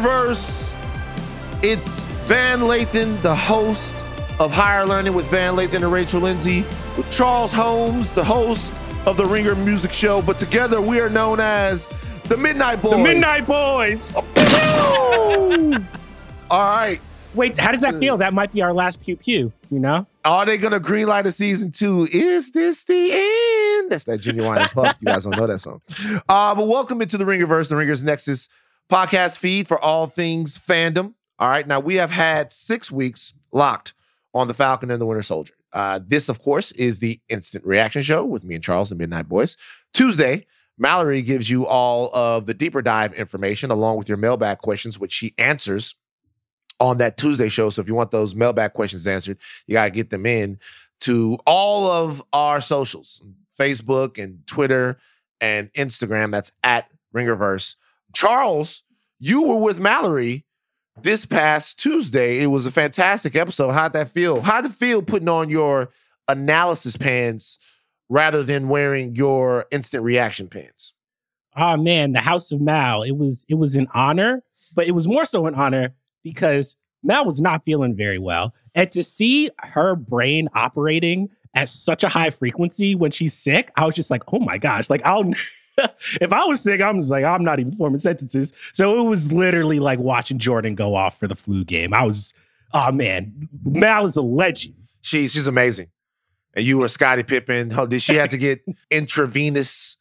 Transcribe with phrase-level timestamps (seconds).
[0.00, 1.62] Welcome into the Ringerverse.
[1.62, 3.96] It's Van Lathan, the host
[4.38, 6.62] of Higher Learning with Van Lathan and Rachel Lindsay,
[6.96, 8.74] with Charles Holmes, the host
[9.06, 10.22] of the Ringer Music Show.
[10.22, 11.86] But together we are known as
[12.24, 12.92] the Midnight Boys.
[12.92, 14.14] The Midnight Boys.
[16.50, 17.00] All right.
[17.34, 18.16] Wait, how does that feel?
[18.18, 20.06] That might be our last pew pew, you know?
[20.24, 22.08] Are they gonna greenlight a season two?
[22.10, 23.92] Is this the end?
[23.92, 24.96] That's that genuine puff.
[25.00, 25.82] You guys don't know that song.
[26.28, 28.48] Uh, but welcome into the Ringerverse, the Ringers Nexus
[28.90, 31.14] podcast feed for all things fandom.
[31.38, 31.66] All right.
[31.66, 33.94] Now we have had six weeks locked
[34.34, 35.54] on the Falcon and the Winter Soldier.
[35.72, 39.28] Uh, this, of course, is the instant reaction show with me and Charles and Midnight
[39.28, 39.56] Boys.
[39.92, 44.98] Tuesday, Mallory gives you all of the deeper dive information along with your mailbag questions,
[44.98, 45.94] which she answers
[46.80, 47.68] on that Tuesday show.
[47.68, 50.58] So if you want those mailbag questions answered, you got to get them in
[51.00, 53.22] to all of our socials
[53.58, 54.98] Facebook and Twitter
[55.40, 56.32] and Instagram.
[56.32, 57.76] That's at Ringerverse.
[58.14, 58.82] Charles,
[59.18, 60.44] you were with Mallory
[61.02, 62.40] this past Tuesday.
[62.40, 63.72] It was a fantastic episode.
[63.72, 64.40] How'd that feel?
[64.42, 65.90] How'd it feel putting on your
[66.28, 67.58] analysis pants
[68.08, 70.92] rather than wearing your instant reaction pants?
[71.56, 73.02] Oh man, the House of Mal.
[73.02, 74.42] It was it was an honor,
[74.74, 78.54] but it was more so an honor because Mal was not feeling very well.
[78.74, 83.84] And to see her brain operating at such a high frequency when she's sick, I
[83.84, 85.32] was just like, oh my gosh, like I'll
[86.20, 88.52] if I was sick, I'm just like, I'm not even forming sentences.
[88.72, 91.94] So it was literally like watching Jordan go off for the flu game.
[91.94, 92.34] I was,
[92.72, 94.74] oh man, Mal is a legend.
[95.02, 95.88] She's she's amazing.
[96.54, 97.70] And you were Scottie Pippen.
[97.70, 99.98] How did she have to get intravenous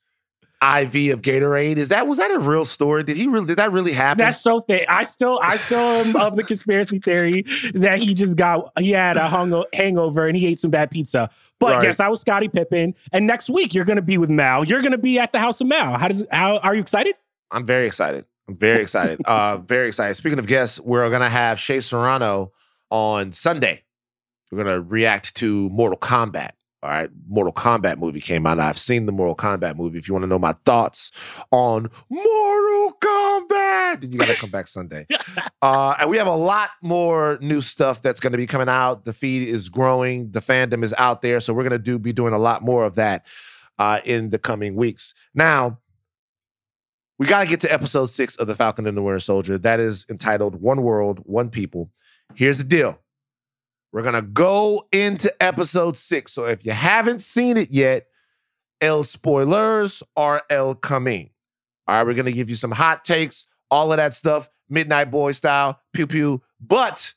[0.61, 1.77] IV of Gatorade?
[1.77, 3.03] Is that was that a real story?
[3.03, 4.23] Did he really did that really happen?
[4.23, 4.85] That's so fake.
[4.89, 9.15] I still I still am of the conspiracy theory that he just got he had
[9.15, 11.29] a hung, hangover and he ate some bad pizza.
[11.59, 11.83] But Right.
[11.83, 12.95] yes, I was Scottie Pippen.
[13.11, 14.63] And next week you're gonna be with Mal.
[14.63, 15.97] You're gonna be at the house of Mal.
[15.97, 17.15] How does how are you excited?
[17.51, 18.25] I'm very excited.
[18.47, 19.19] I'm very excited.
[19.25, 20.15] uh, very excited.
[20.15, 22.51] Speaking of guests, we're gonna have Shea Serrano
[22.89, 23.83] on Sunday.
[24.51, 26.51] We're gonna react to Mortal Kombat.
[26.81, 28.57] All right, Mortal Kombat movie came out.
[28.57, 29.97] I've seen the Mortal Kombat movie.
[29.97, 31.11] If you want to know my thoughts
[31.51, 35.05] on Mortal Kombat, then you got to come back Sunday.
[35.61, 39.03] Uh, and we have a lot more new stuff that's going to be coming out.
[39.03, 40.31] The feed is growing.
[40.31, 42.85] The fandom is out there, so we're going to do be doing a lot more
[42.85, 43.25] of that
[43.77, 45.13] uh, in the coming weeks.
[45.35, 45.79] Now,
[47.17, 49.57] we got to get to episode six of The Falcon and the Winter Soldier.
[49.57, 51.91] That is entitled One World, One People.
[52.35, 53.01] Here's the deal
[53.91, 56.33] we're going to go into episode six.
[56.33, 58.07] So if you haven't seen it yet,
[58.81, 61.31] El spoilers are El coming.
[61.87, 65.09] All right, we're going to give you some hot takes, all of that stuff, Midnight
[65.09, 66.41] Boy style, pew pew.
[66.61, 67.13] But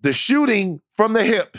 [0.00, 1.58] the shooting from the hip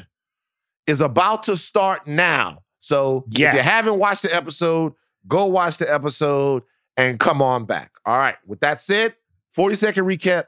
[0.87, 2.63] is about to start now.
[2.79, 4.93] So if you haven't watched the episode,
[5.27, 6.63] go watch the episode
[6.97, 7.91] and come on back.
[8.05, 8.37] All right.
[8.47, 9.16] With that said,
[9.53, 10.45] 40 second recap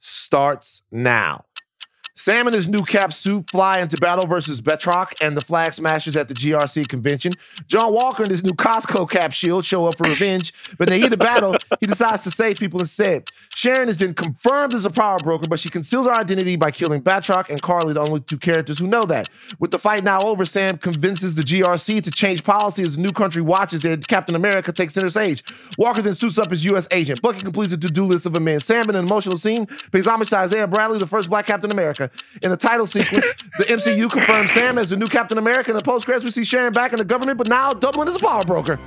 [0.00, 1.46] starts now.
[2.16, 6.14] Sam and his new cap suit fly into battle versus Batroc and the Flag Smashers
[6.16, 7.32] at the GRC convention.
[7.66, 11.04] John Walker and his new Costco cap shield show up for revenge, but in the
[11.04, 13.28] heat of battle, he decides to save people instead.
[13.52, 17.02] Sharon is then confirmed as a power broker, but she conceals her identity by killing
[17.02, 19.28] Batroc and Carly, the only two characters who know that.
[19.58, 23.10] With the fight now over, Sam convinces the GRC to change policy as the new
[23.10, 25.42] country watches their Captain America takes center stage.
[25.78, 26.86] Walker then suits up as U.S.
[26.92, 27.20] agent.
[27.22, 28.60] Bucky completes a to-do list of a man.
[28.60, 32.03] Sam in an emotional scene pays homage to Isaiah Bradley, the first black Captain America.
[32.42, 33.26] In the title sequence,
[33.58, 35.70] the MCU confirms Sam as the new Captain America.
[35.70, 38.20] In the post-credits, we see Sharon back in the government, but now doubling as a
[38.20, 38.78] power broker.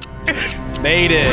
[0.81, 1.27] Made it.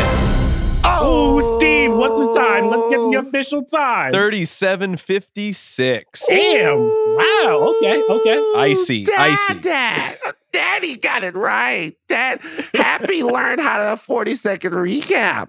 [0.87, 2.67] Oh, Steve, what's the time?
[2.67, 4.12] Let's get the official time.
[4.12, 6.27] 3756.
[6.28, 6.78] Damn.
[6.78, 7.75] Wow.
[7.78, 8.03] Okay.
[8.03, 8.53] Okay.
[8.56, 9.61] Icy, Dad, icy.
[9.61, 10.19] Dad,
[10.53, 11.97] Daddy got it right.
[12.09, 12.41] Dad,
[12.75, 15.48] Happy learned how to 40 second recap.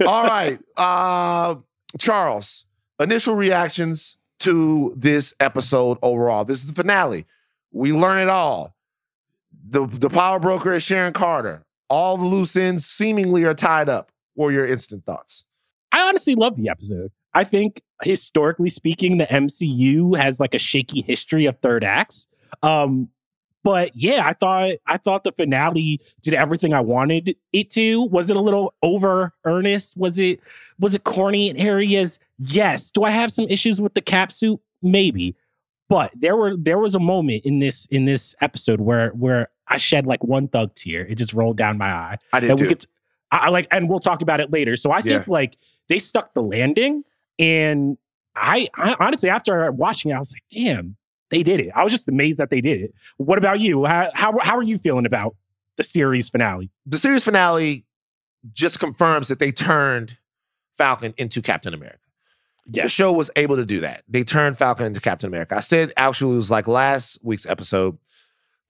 [0.06, 0.58] All right.
[0.76, 1.56] Uh,
[1.98, 2.66] Charles,
[2.98, 6.44] initial reactions to this episode overall.
[6.44, 7.26] This is the finale.
[7.70, 8.74] We learn it all.
[9.68, 11.64] The, the power broker is Sharon Carter.
[11.88, 14.10] All the loose ends seemingly are tied up.
[14.34, 15.44] What are your instant thoughts?
[15.92, 17.12] I honestly love the episode.
[17.34, 22.26] I think historically speaking, the MCU has like a shaky history of third acts.
[22.62, 23.08] Um,
[23.64, 28.02] but yeah, I thought I thought the finale did everything I wanted it to.
[28.04, 29.96] Was it a little over earnest?
[29.96, 30.40] Was it
[30.78, 32.18] was it corny in areas?
[32.38, 32.90] Yes.
[32.90, 34.60] Do I have some issues with the cap suit?
[34.82, 35.36] Maybe.
[35.88, 39.76] But there were there was a moment in this in this episode where where I
[39.76, 41.06] shed like one thug tear.
[41.06, 42.64] It just rolled down my eye I did that too.
[42.64, 42.86] we could
[43.30, 45.56] I, I like and we'll talk about it later so i think like
[45.88, 47.02] they stuck the landing
[47.38, 47.96] and
[48.36, 50.96] I, I honestly after watching it i was like damn
[51.32, 54.08] they did it i was just amazed that they did it what about you how
[54.14, 55.34] how, how are you feeling about
[55.76, 57.84] the series finale the series finale
[58.52, 60.18] just confirms that they turned
[60.74, 61.98] Falcon into Captain America.
[62.66, 64.04] The show was able to do that.
[64.08, 65.56] They turned Falcon into Captain America.
[65.56, 67.98] I said actually it was like last week's episode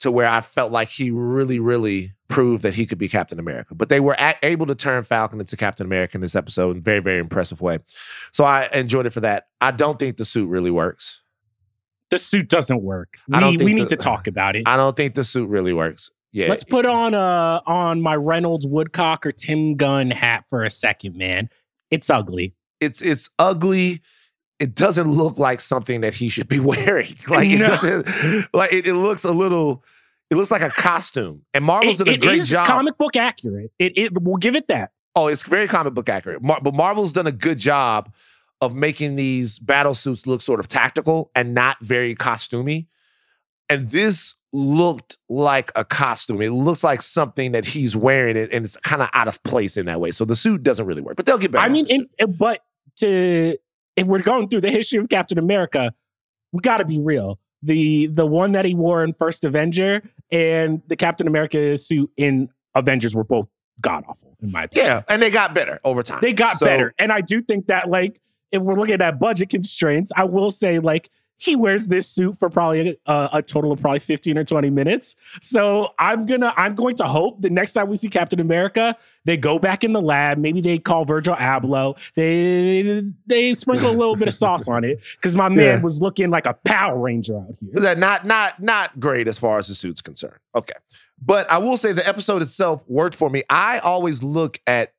[0.00, 3.75] to where I felt like he really, really proved that he could be Captain America.
[3.75, 6.81] But they were able to turn Falcon into Captain America in this episode in a
[6.81, 7.79] very, very impressive way.
[8.32, 9.49] So I enjoyed it for that.
[9.61, 11.22] I don't think the suit really works.
[12.12, 13.14] The suit doesn't work.
[13.32, 14.62] I don't We, think we need the- to talk about it.
[14.67, 16.11] I don't think the suit really works.
[16.31, 16.49] Yeah.
[16.49, 21.17] Let's put on uh on my Reynolds Woodcock or Tim Gunn hat for a second,
[21.17, 21.49] man.
[21.91, 22.55] It's ugly.
[22.81, 24.00] it's it's ugly.
[24.61, 27.09] It doesn't look like something that he should be wearing.
[27.29, 28.06] Like it doesn't
[28.55, 29.85] like it, it looks a little
[30.31, 31.44] it looks like a costume.
[31.53, 32.67] And Marvel's It- done a great job.
[32.67, 33.73] comic book accurate.
[33.79, 34.93] It, it we'll give it that.
[35.17, 36.43] oh, it's very comic book accurate.
[36.43, 38.12] Mar- but Marvel's done a good job
[38.62, 42.87] of making these battle suits look sort of tactical and not very costumey.
[43.69, 46.41] And this looked like a costume.
[46.41, 49.87] It looks like something that he's wearing and it's kind of out of place in
[49.87, 50.11] that way.
[50.12, 51.17] So the suit doesn't really work.
[51.17, 51.64] But they'll get better.
[51.64, 51.87] I mean,
[52.38, 52.61] but
[52.97, 53.56] to
[53.97, 55.93] if we're going through the history of Captain America,
[56.53, 57.38] we got to be real.
[57.62, 62.49] The the one that he wore in First Avenger and the Captain America suit in
[62.75, 63.49] Avengers were both
[63.81, 64.87] god awful in my opinion.
[64.87, 66.19] yeah, and they got better over time.
[66.20, 68.20] they got So- better, and I do think that like
[68.52, 72.49] if we're looking at budget constraints, I will say like he wears this suit for
[72.49, 75.16] probably a, a total of probably 15 or 20 minutes.
[75.40, 79.37] So I'm gonna I'm going to hope the next time we see Captain America, they
[79.37, 80.38] go back in the lab.
[80.38, 81.99] Maybe they call Virgil Abloh.
[82.14, 85.81] They they sprinkle a little bit of sauce on it because my man Yeah.
[85.81, 87.72] was looking like a Power Ranger out here.
[87.82, 90.38] that not not not great as far as the suit's concerned.
[90.54, 90.75] Okay.
[91.20, 93.43] But I will say the episode itself worked for me.
[93.50, 94.93] I always look at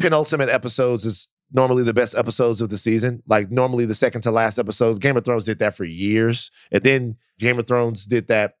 [0.00, 3.22] penultimate episodes as normally the best episodes of the season.
[3.26, 5.00] Like normally the second to last episode.
[5.00, 6.50] Game of Thrones did that for years.
[6.70, 8.54] And then Game of Thrones did that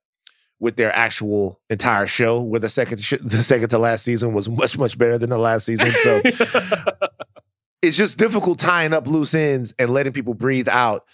[0.58, 4.48] with their actual entire show, where the second sh- the second to last season was
[4.48, 5.90] much much better than the last season.
[6.02, 6.22] So
[7.82, 11.04] it's just difficult tying up loose ends and letting people breathe out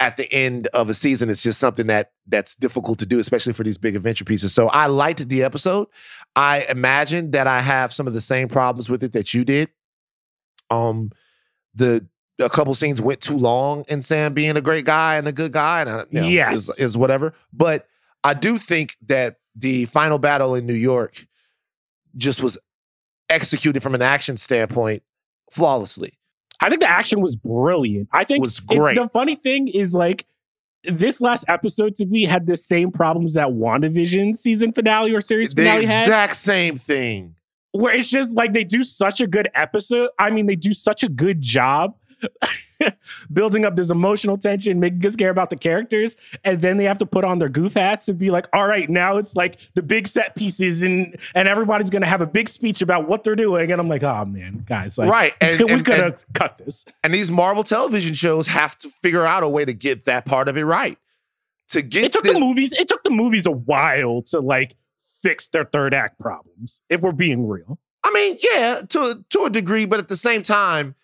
[0.00, 1.30] at the end of a season.
[1.30, 4.52] It's just something that that's difficult to do, especially for these big adventure pieces.
[4.52, 5.86] So I liked the episode.
[6.34, 9.70] I imagine that I have some of the same problems with it that you did.
[10.72, 11.10] Um,
[11.74, 12.06] the
[12.40, 15.52] a couple scenes went too long, and Sam being a great guy and a good
[15.52, 16.68] guy, and I, you know, Yes.
[16.70, 17.34] is, is whatever.
[17.52, 17.86] But
[18.24, 21.26] I do think that the final battle in New York
[22.16, 22.58] just was
[23.28, 25.02] executed from an action standpoint
[25.50, 26.14] flawlessly.
[26.60, 28.08] I think the action was brilliant.
[28.12, 28.96] I think Was it- great.
[28.96, 30.26] the funny thing is like
[30.84, 35.54] this last episode to me had the same problems that WandaVision season finale or series
[35.54, 37.36] The finale had, exact same thing.
[37.72, 40.10] Where it's just like they do such a good episode.
[40.18, 41.96] I mean, they do such a good job
[43.32, 46.98] building up this emotional tension, making us care about the characters, and then they have
[46.98, 49.82] to put on their goof hats and be like, "All right, now it's like the
[49.82, 53.70] big set pieces, and and everybody's gonna have a big speech about what they're doing."
[53.70, 55.34] And I'm like, "Oh man, guys, like, right.
[55.40, 59.26] And, we and- could have cut this." And these Marvel television shows have to figure
[59.26, 60.98] out a way to get that part of it right.
[61.68, 64.74] To get it took this, the movies it took the movies a while to like
[65.22, 69.50] fix their third act problems if we're being real I mean, yeah, to to a
[69.50, 70.94] degree, but at the same time,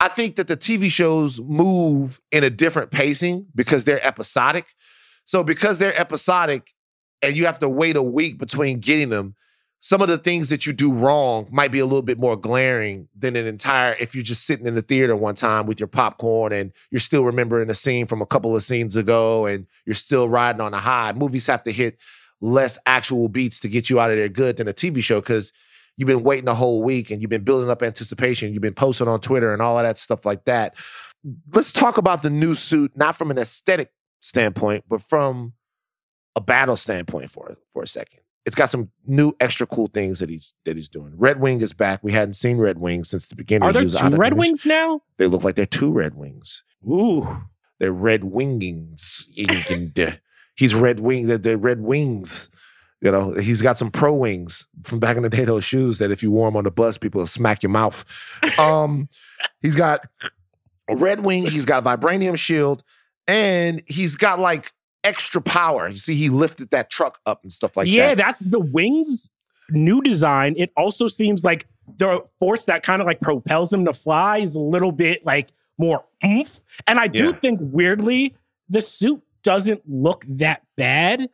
[0.00, 4.74] I think that the TV shows move in a different pacing because they're episodic.
[5.24, 6.72] So because they're episodic
[7.22, 9.34] and you have to wait a week between getting them,
[9.80, 13.08] some of the things that you do wrong might be a little bit more glaring
[13.16, 16.52] than an entire if you're just sitting in the theater one time with your popcorn
[16.52, 20.28] and you're still remembering a scene from a couple of scenes ago and you're still
[20.28, 21.12] riding on a high.
[21.12, 21.98] Movies have to hit
[22.44, 25.52] less actual beats to get you out of there good than a TV show because
[25.96, 28.52] you've been waiting a whole week and you've been building up anticipation.
[28.52, 30.76] You've been posting on Twitter and all of that stuff like that.
[31.54, 35.54] Let's talk about the new suit, not from an aesthetic standpoint, but from
[36.36, 38.20] a battle standpoint for for a second.
[38.44, 41.14] It's got some new extra cool things that he's that he's doing.
[41.16, 42.00] Red Wing is back.
[42.04, 43.66] We hadn't seen Red Wing since the beginning.
[43.66, 46.62] are there He two red wings now They look like they're two Red Wings.
[46.86, 47.44] ooh
[47.80, 49.28] They're red wingings.
[50.56, 51.26] He's red wing.
[51.26, 52.50] They're, they're red wings.
[53.00, 55.44] You know, he's got some pro wings from back in the day.
[55.44, 58.04] Those shoes that if you wore them on the bus, people will smack your mouth.
[58.58, 59.08] Um,
[59.60, 60.06] he's got
[60.88, 61.44] a red wing.
[61.44, 62.82] He's got a vibranium shield,
[63.26, 64.70] and he's got like
[65.02, 65.88] extra power.
[65.88, 68.08] You see, he lifted that truck up and stuff like yeah that.
[68.10, 69.30] Yeah, that's the wings
[69.70, 73.94] new design it also seems like the force that kind of like propels him to
[73.94, 77.32] fly is a little bit like more oomph and i do Yeah.
[77.32, 78.36] think weirdly
[78.68, 81.28] the suit doesn't look that bad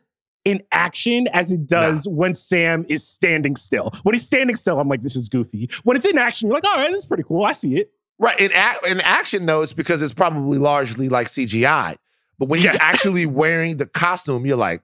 [0.45, 3.91] in action as it does when Sam is standing still.
[4.03, 5.69] When he's standing still, I'm like, this is goofy.
[5.83, 7.43] When it's in action, you're like, all right, this is pretty cool.
[7.43, 7.91] I see it.
[8.19, 8.39] Right.
[8.39, 11.95] In, ac- in action, though, it's because it's probably largely like CGI.
[12.37, 12.79] But when he's Yes.
[12.81, 14.81] actually wearing the costume, you're like,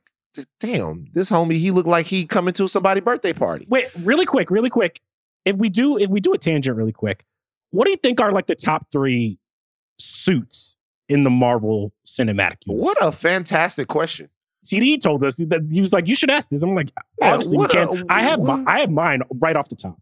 [0.59, 3.65] damn, this homie, he looked like he coming to somebody's birthday party.
[3.69, 5.01] Wait, really quick, really quick.
[5.43, 7.25] If we do, if we do a tangent really quick,
[7.71, 9.39] what do you think are like the top three
[9.99, 10.75] suits
[11.09, 12.83] in the Marvel Cinematic Universe?
[12.83, 14.29] What a fantastic question.
[14.65, 17.71] TD told us that he was like, "You should ask this." I'm like, obviously, what
[17.71, 18.03] can't.
[18.09, 20.01] I have mi- I have mine right off the top.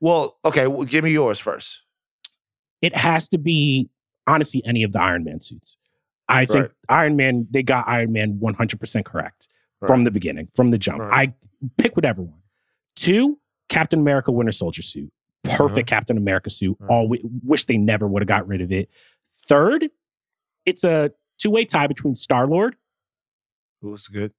[0.00, 1.84] Well, okay, well, give me yours first.
[2.80, 3.90] It has to be
[4.26, 5.76] honestly any of the Iron Man suits.
[6.28, 7.46] I think Iron Man.
[7.50, 9.48] They got Iron Man 100 percent correct
[9.86, 11.00] from the beginning, from the jump.
[11.00, 11.28] Right.
[11.28, 11.34] I
[11.78, 12.40] pick whatever one.
[12.94, 15.12] Two, Captain America Winter Soldier suit.
[15.44, 15.96] Perfect uh-huh.
[15.98, 16.76] Captain America suit.
[16.80, 16.86] Uh-huh.
[16.86, 16.94] Right.
[16.94, 18.88] All wish they never would have got rid of it.
[19.46, 19.90] Third,
[20.66, 22.76] it's a two way tie between Star Lord
[23.80, 24.32] Who's good?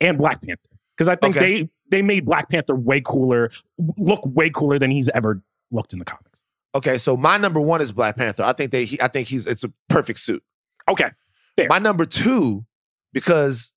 [0.00, 0.60] and Black Panther
[0.96, 1.62] because I think Okay.
[1.62, 3.50] they they made Black Panther way cooler,
[3.96, 6.40] look way cooler than he's ever looked in the comics.
[6.74, 8.42] Okay, so my number one is Black Panther.
[8.42, 8.84] I think they.
[8.84, 9.46] He, I think he's.
[9.46, 10.42] It's a perfect suit.
[10.88, 11.10] Okay,
[11.56, 11.68] Fair.
[11.68, 12.64] My number two,
[13.12, 13.74] because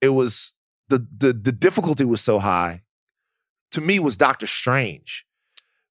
[0.00, 0.54] it was
[0.88, 2.84] the the the difficulty was so high.
[3.72, 5.26] To me, was Doctor Strange,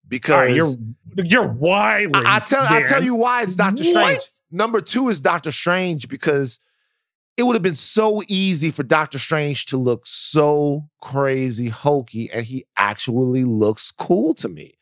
[0.08, 2.16] because you're you're wilding.
[2.16, 3.84] I, I tell I tell you why it's Doctor?
[3.84, 4.22] Strange.
[4.52, 6.60] Number two is Doctor Strange because
[7.38, 12.46] it would have been so easy for Doctor Strange to look so crazy hokey, and
[12.46, 14.74] he actually looks cool to me.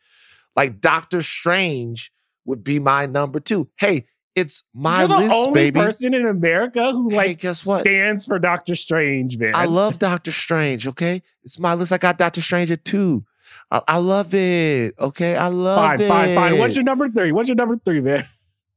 [0.54, 2.12] Like Doctor Strange
[2.44, 3.68] would be my number two.
[3.76, 5.80] Hey, it's my You're the list, only baby.
[5.80, 7.80] person in America who Hey, like guess what?
[7.80, 9.52] stands for Doctor Strange, man.
[9.54, 10.86] I love Doctor Strange.
[10.86, 11.92] Okay, it's my list.
[11.92, 13.24] I got Doctor Strange at two.
[13.70, 14.94] I, I love it.
[14.98, 16.08] Okay, I love fine, it.
[16.08, 16.50] fine, fine.
[16.50, 16.58] Fine.
[16.58, 17.32] What's your number three?
[17.32, 18.26] What's your number three, man?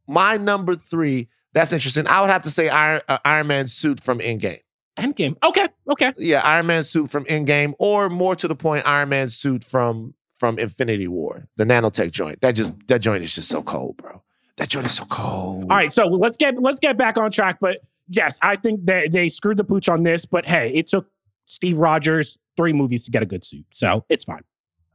[0.08, 1.30] my number three?
[1.54, 2.08] That's interesting.
[2.08, 4.60] I would have to say Iron, uh, Iron Man suit from Endgame.
[4.98, 5.38] Endgame.
[5.44, 6.14] Okay, okay.
[6.18, 10.14] Yeah, Iron Man suit from Endgame, or more to the point, Iron Man suit from
[10.36, 12.42] from Infinity War, the nanotech joint.
[12.42, 14.24] That just that joint is just so cold, bro.
[14.58, 15.64] That joint is so cold.
[15.64, 17.60] All right, so let's get let's get back on track.
[17.60, 20.26] But yes, I think that they screwed the pooch on this.
[20.26, 21.08] But hey, it took
[21.46, 24.44] Steve Rogers three movies to get a good suit, so it's fine.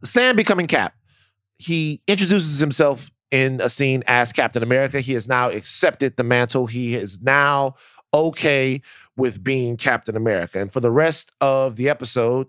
[0.03, 0.95] Sam becoming Cap.
[1.59, 5.01] He introduces himself in a scene as Captain America.
[5.01, 6.67] He has now accepted the mantle.
[6.67, 7.75] He is now
[8.13, 8.81] okay
[9.17, 10.61] with being Captain America.
[10.61, 12.49] And for the rest of the episode,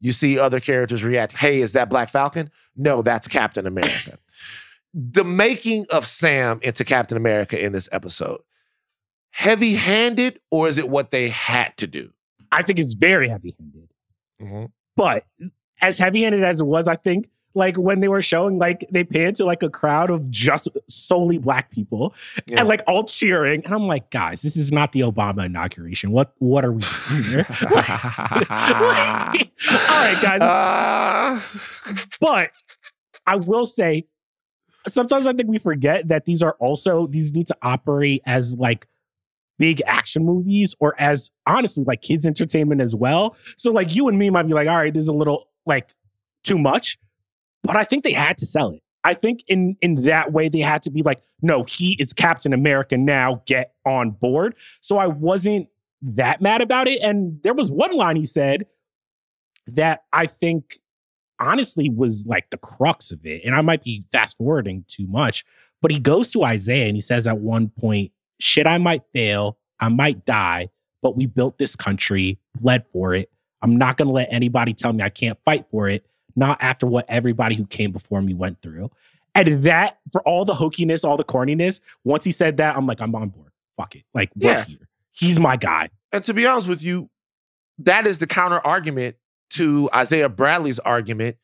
[0.00, 1.32] you see other characters react.
[1.32, 2.50] Hey, is that Black Falcon?
[2.76, 4.18] No, that's Captain America.
[4.94, 8.40] the making of Sam into Captain America in this episode,
[9.30, 12.10] heavy handed, or is it what they had to do?
[12.52, 13.88] I think it's very heavy handed.
[14.40, 14.64] Mm-hmm.
[14.96, 15.24] But
[15.84, 19.04] as heavy handed as it was, I think like when they were showing like they
[19.04, 22.12] panned to like a crowd of just solely black people
[22.46, 22.60] Yeah.
[22.60, 23.64] and like all cheering.
[23.64, 26.10] And I'm like, guys, this is not the Obama inauguration.
[26.10, 27.46] What what are we doing here?
[27.62, 28.46] all
[30.02, 30.40] right, guys.
[30.42, 31.40] Uh,
[32.20, 32.50] But
[33.26, 34.06] I will say,
[34.88, 38.86] sometimes I think we forget that these are also these need to operate as like
[39.58, 43.36] big action movies or as honestly like kids entertainment as well.
[43.56, 45.94] So like you and me might be like, all right, this is a little like
[46.42, 46.98] too much,
[47.62, 48.80] but I think they had to sell it.
[49.04, 52.52] I think in in that way they had to be like, no, he is Captain
[52.52, 53.42] America now.
[53.46, 54.54] Get on board.
[54.80, 55.68] So I wasn't
[56.02, 57.02] that mad about it.
[57.02, 58.66] And there was one line he said
[59.66, 60.78] that I think
[61.40, 63.42] honestly was like the crux of it.
[63.44, 65.44] And I might be fast forwarding too much,
[65.82, 69.58] but he goes to Isaiah and he says at one point, shit, I might fail,
[69.80, 70.68] I might die,
[71.02, 73.30] but we built this country, bled for it.
[73.64, 76.04] I'm not going to let anybody tell me I can't fight for it,
[76.36, 78.90] not after what everybody who came before me went through.
[79.34, 83.00] And that, for all the hokiness, all the corniness, once he said that, I'm like,
[83.00, 83.50] I'm on board.
[83.76, 84.04] Fuck it.
[84.14, 84.64] Like, we're Yeah.
[84.64, 84.88] here.
[85.12, 85.88] He's my guy.
[86.12, 87.08] And to be honest with you,
[87.78, 89.16] that is the counter argument
[89.50, 91.36] to Isaiah Bradley's argument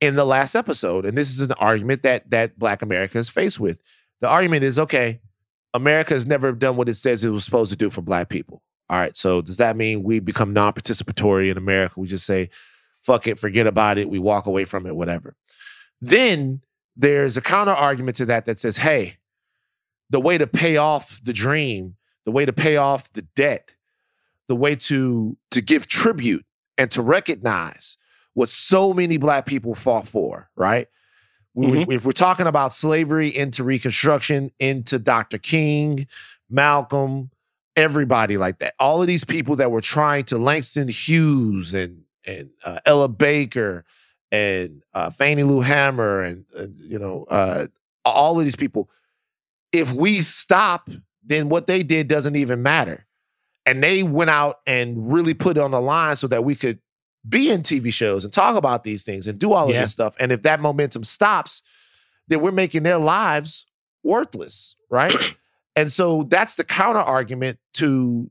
[0.00, 1.06] in the last episode.
[1.06, 3.78] And this is an argument that that Black America is faced with.
[4.20, 5.20] The argument is okay,
[5.74, 8.62] America has never done what it says it was supposed to do for Black people.
[8.92, 11.98] All right, so does that mean we become non participatory in America?
[11.98, 12.50] We just say,
[13.02, 15.34] fuck it, forget about it, we walk away from it, whatever.
[16.02, 16.60] Then
[16.94, 19.16] there's a counter argument to that that says, hey,
[20.10, 21.96] the way to pay off the dream,
[22.26, 23.76] the way to pay off the debt,
[24.48, 26.44] the way to to give tribute
[26.76, 27.96] and to recognize
[28.34, 30.86] what so many black people fought for, right?
[31.54, 31.92] We- we- mm-hmm.
[31.92, 35.38] if we're talking about slavery into Reconstruction, into Dr.
[35.38, 36.06] King,
[36.50, 37.30] Malcolm,
[37.76, 42.50] everybody like that, all of these people that were trying to Langston Hughes and and
[42.64, 43.84] uh, Ella Baker
[44.30, 47.66] and uh, Fannie Lou Hamer and, and you know uh,
[48.04, 48.88] all of these people.
[49.72, 50.90] If we stop,
[51.24, 53.06] then what they did doesn't even matter
[53.64, 56.78] and they went out and really put it on the line so that we could
[57.28, 59.82] be in TV shows and talk about these things and do all of Yeah.
[59.82, 60.14] this stuff.
[60.18, 61.62] And if that momentum stops,
[62.28, 63.66] then we're making their lives
[64.02, 65.14] worthless, right?
[65.76, 68.30] and so that's the counter argument to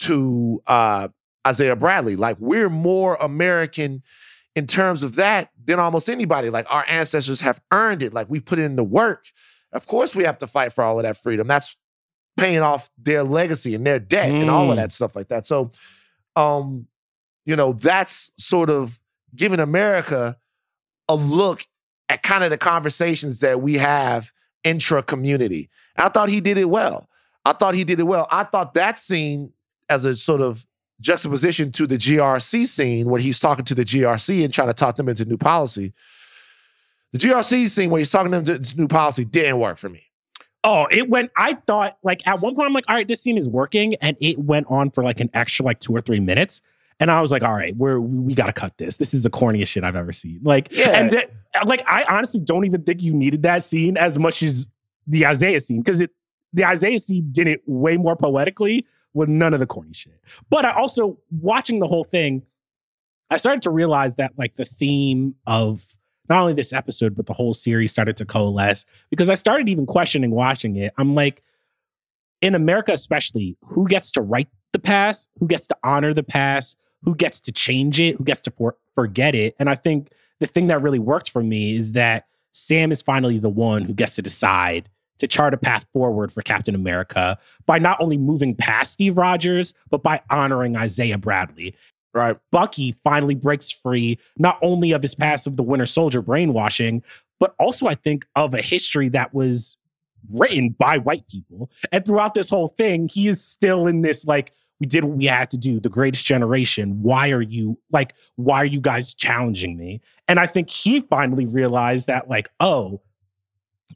[0.00, 1.08] to uh,
[1.46, 2.16] Isaiah Bradley.
[2.16, 4.02] Like we're more American
[4.54, 6.50] in terms of that than almost anybody.
[6.50, 8.12] Like our ancestors have earned it.
[8.12, 9.26] Like we've put in the work.
[9.72, 11.46] Of course, we have to fight for all of that freedom.
[11.46, 11.76] That's
[12.36, 14.40] paying off their legacy and their debt mm.
[14.40, 14.80] and all of mm.
[14.80, 15.46] that stuff like that.
[15.46, 15.70] So,
[16.36, 16.86] um,
[17.44, 18.98] you know, that's sort of
[19.34, 20.36] giving America
[21.08, 21.64] a look
[22.08, 24.32] at kind of the conversations that we have
[24.64, 25.68] intra community.
[25.96, 27.08] I thought he did it well.
[27.44, 28.28] I thought he did it well.
[28.30, 29.52] I thought that scene
[29.88, 30.66] as a sort of
[31.00, 34.96] juxtaposition to the GRC scene where he's talking to the GRC and trying to talk
[34.96, 35.92] them into new policy.
[37.12, 40.04] The GRC scene where he's talking to them to new policy didn't work for me.
[40.64, 41.32] Oh, it went.
[41.36, 44.16] I thought like at one point I'm like, all right, this scene is working, and
[44.20, 46.62] it went on for like an extra like two or three minutes,
[47.00, 48.96] and I was like, all right, we're we got to cut this.
[48.96, 50.40] This is the corniest shit I've ever seen.
[50.42, 50.90] Like, yeah.
[50.90, 51.30] and that,
[51.66, 54.66] like I honestly don't even think you needed that scene as much as
[55.06, 56.10] the Isaiah scene because it
[56.52, 60.20] the Isaiah scene did it way more poetically with none of the corny shit.
[60.50, 62.42] But I also watching the whole thing,
[63.30, 65.96] I started to realize that like the theme of
[66.28, 69.86] not only this episode but the whole series started to coalesce because I started even
[69.86, 70.92] questioning watching it.
[70.98, 71.42] I'm like,
[72.40, 75.30] in America especially, who gets to write the past?
[75.38, 76.76] Who gets to honor the past?
[77.04, 78.16] Who gets to change it?
[78.16, 79.54] Who gets to for- forget it?
[79.58, 83.38] And I think the thing that really worked for me is that Sam is finally
[83.38, 87.78] the one who gets to decide to chart a path forward for Captain America by
[87.78, 91.74] not only moving past Steve Rogers, but by honoring Isaiah Bradley.
[92.12, 92.36] Right.
[92.50, 97.02] Bucky finally breaks free, not only of his past of the Winter Soldier brainwashing,
[97.40, 99.76] but also, I think, of a history that was
[100.30, 101.70] written by white people.
[101.90, 105.26] And throughout this whole thing, he is still in this like, we did what we
[105.26, 107.00] had to do, the greatest generation.
[107.02, 110.00] Why are you like, why are you guys challenging me?
[110.26, 113.00] And I think he finally realized that, like, oh,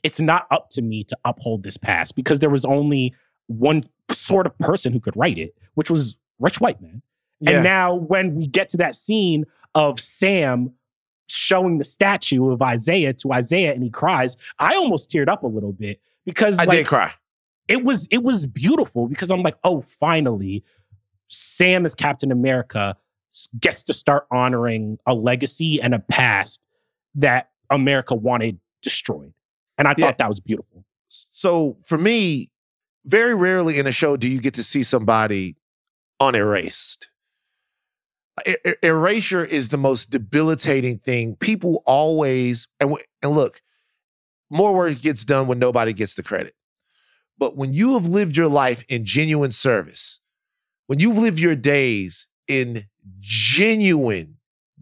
[0.05, 3.17] it's not up to me to uphold this past because there was only
[3.49, 7.03] one sort of person who could write it, which was Rich White Man.
[7.41, 7.51] Yeah.
[7.51, 9.45] And now when we get to that scene
[9.75, 10.73] of Sam
[11.27, 15.49] showing the statue of Isaiah to Isaiah and he cries, I almost teared up a
[15.49, 17.13] little bit because I like, did cry.
[17.69, 20.65] It was it was beautiful because I'm like, oh, finally,
[21.29, 22.97] Sam as Captain America
[23.61, 26.61] gets to start honoring a legacy and a past
[27.15, 29.33] that America wanted destroyed.
[29.79, 30.07] And I yeah.
[30.07, 30.85] thought that was beautiful.
[31.09, 32.51] So for me,
[33.05, 35.57] very rarely in a show do you get to see somebody
[36.21, 37.11] unerased.
[38.47, 41.37] E- erasure is the most debilitating thing.
[41.37, 43.63] People always and w- and look,
[44.51, 46.53] more work gets done when nobody gets the credit.
[47.39, 50.21] But when you have lived your life in genuine service,
[50.87, 52.87] when you've lived your days in
[53.19, 54.37] genuine,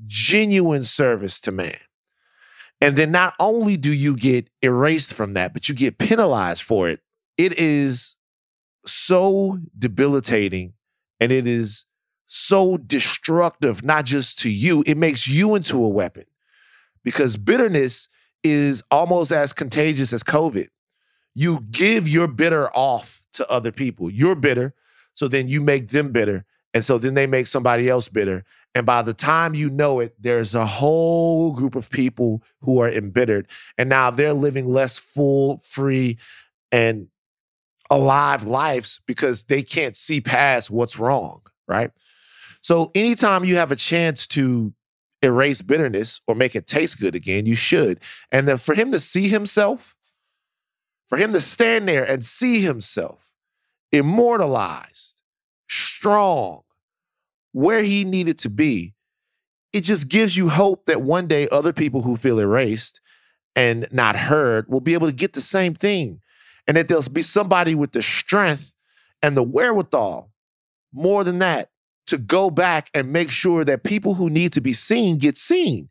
[0.06, 1.76] genuine service to man,
[2.80, 6.88] and then not only do you get erased from that, but you get penalized for
[6.88, 7.00] it.
[7.38, 8.16] It is
[8.86, 10.74] so debilitating
[11.20, 11.86] and it is
[12.26, 16.24] so destructive, not just to you, it makes you into a weapon
[17.02, 18.08] because bitterness
[18.42, 20.68] is almost as contagious as COVID.
[21.34, 24.10] You give your bitter off to other people.
[24.10, 24.74] You're bitter,
[25.14, 26.44] so then you make them bitter.
[26.72, 28.44] And so then they make somebody else bitter.
[28.74, 32.88] And by the time you know it, there's a whole group of people who are
[32.88, 33.48] embittered.
[33.78, 36.18] And now they're living less full, free,
[36.72, 37.08] and
[37.90, 41.92] alive lives because they can't see past what's wrong, right?
[42.60, 44.72] So anytime you have a chance to
[45.22, 48.00] erase bitterness or make it taste good again, you should.
[48.32, 49.96] And for him to see himself,
[51.08, 53.34] for him to stand there and see himself
[53.92, 55.22] immortalized,
[55.68, 56.62] strong,
[57.52, 58.94] where he needed to be,
[59.72, 63.00] it just gives you hope that one day other people who feel erased
[63.56, 66.20] and not heard will be able to get the same thing.
[66.66, 68.74] And that there'll be somebody with the strength
[69.22, 70.30] and the wherewithal,
[70.92, 71.70] more than that,
[72.06, 75.88] to go back and make sure that people who need to be seen get seen.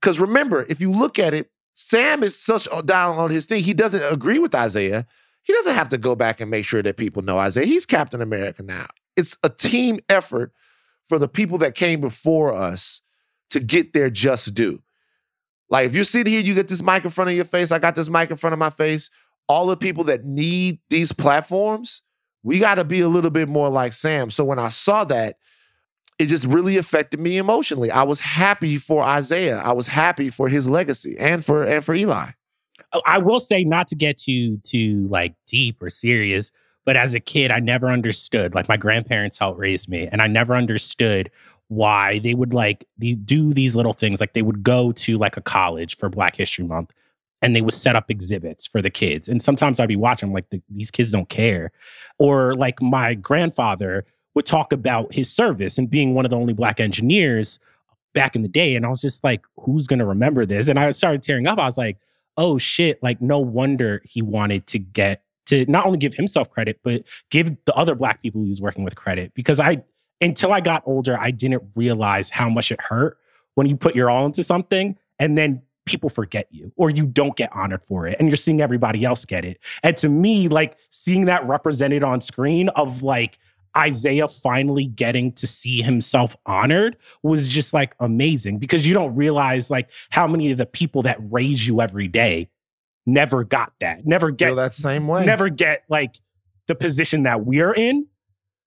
[0.00, 1.50] Because remember, if you look at it,
[1.82, 3.62] Sam is such down on his thing.
[3.62, 5.06] He doesn't agree with Isaiah.
[5.42, 7.64] He doesn't have to go back and make sure that people know Isaiah.
[7.64, 8.84] He's Captain America now.
[9.16, 10.52] It's a team effort
[11.08, 13.00] for the people that came before us
[13.48, 14.80] to get their just due.
[15.70, 17.72] Like if you're sitting here, you get this mic in front of your face.
[17.72, 19.08] I got this mic in front of my face.
[19.48, 22.02] All the people that need these platforms,
[22.42, 24.28] we got to be a little bit more like Sam.
[24.28, 25.36] So when I saw that,
[26.20, 27.90] it just really affected me emotionally.
[27.90, 29.56] I was happy for Isaiah.
[29.56, 32.32] I was happy for his legacy and for and for Eli.
[32.92, 36.52] Oh, I will say not to get too too like deep or serious,
[36.84, 38.54] but as a kid, I never understood.
[38.54, 41.30] Like my grandparents helped raise me, and I never understood
[41.68, 44.20] why they would like do these little things.
[44.20, 46.92] Like they would go to like a college for Black History Month,
[47.40, 49.26] and they would set up exhibits for the kids.
[49.26, 51.72] And sometimes I'd be watching, like the, these kids don't care.
[52.18, 54.04] Or like my grandfather
[54.34, 57.58] would talk about his service and being one of the only Black engineers
[58.14, 58.74] back in the day.
[58.74, 60.68] And I was just like, who's going to remember this?
[60.68, 61.58] And I started tearing up.
[61.58, 61.98] I was like,
[62.36, 66.78] oh shit, like no wonder he wanted to get to not only give himself credit,
[66.82, 69.34] but give the other black people he's working with credit.
[69.34, 69.82] Because I,
[70.20, 73.18] until I got older, I didn't realize how much it hurt
[73.54, 77.36] when you put your all into something and then people forget you or you don't
[77.36, 79.58] get honored for it and you're seeing everybody else get it.
[79.82, 83.38] And to me, like seeing that represented on screen of like
[83.76, 89.70] Isaiah finally getting to see himself honored was just like amazing because you don't realize
[89.70, 92.48] like how many of the people that raise you every day
[93.06, 95.24] never got that, never get Feel that same way.
[95.24, 96.16] never get like
[96.66, 98.06] the position that we're in.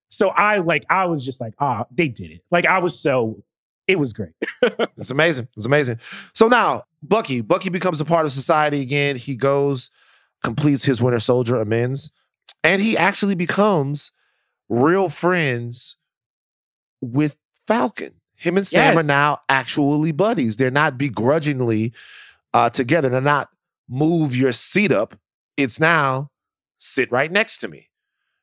[0.10, 2.42] So I like I was just like, ah, they did it.
[2.52, 3.44] Like I was so
[3.88, 4.32] it was great.
[4.98, 5.50] It's amazing.
[5.58, 6.00] It's amazing.
[6.34, 9.18] So now, Bucky, Bucky becomes a part of society again.
[9.18, 9.92] He goes,
[10.42, 12.12] completes his Winter Soldier amends,
[12.64, 14.14] and he actually becomes
[14.70, 15.98] real friends
[17.02, 18.12] with Falcon.
[18.36, 19.04] Him and Sam Yes.
[19.04, 20.58] are now actually buddies.
[20.58, 21.94] They're not begrudgingly
[22.54, 23.10] uh, together.
[23.10, 23.50] They're not
[23.88, 25.16] move your seat up.
[25.58, 26.32] It's now
[26.78, 27.90] sit right next to me.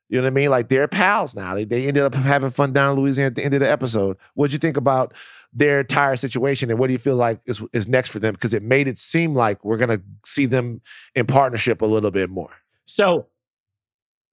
[0.09, 0.51] You know what I mean?
[0.51, 1.55] Like they're pals now.
[1.55, 4.17] They, they ended up having fun down in Louisiana at the end of the episode.
[4.35, 5.15] What'd you think about
[5.53, 8.35] their entire situation and what do you feel like is, is next for them?
[8.35, 10.81] Because it made it seem like we're going to see them
[11.15, 12.51] in partnership a little bit more.
[12.87, 13.29] So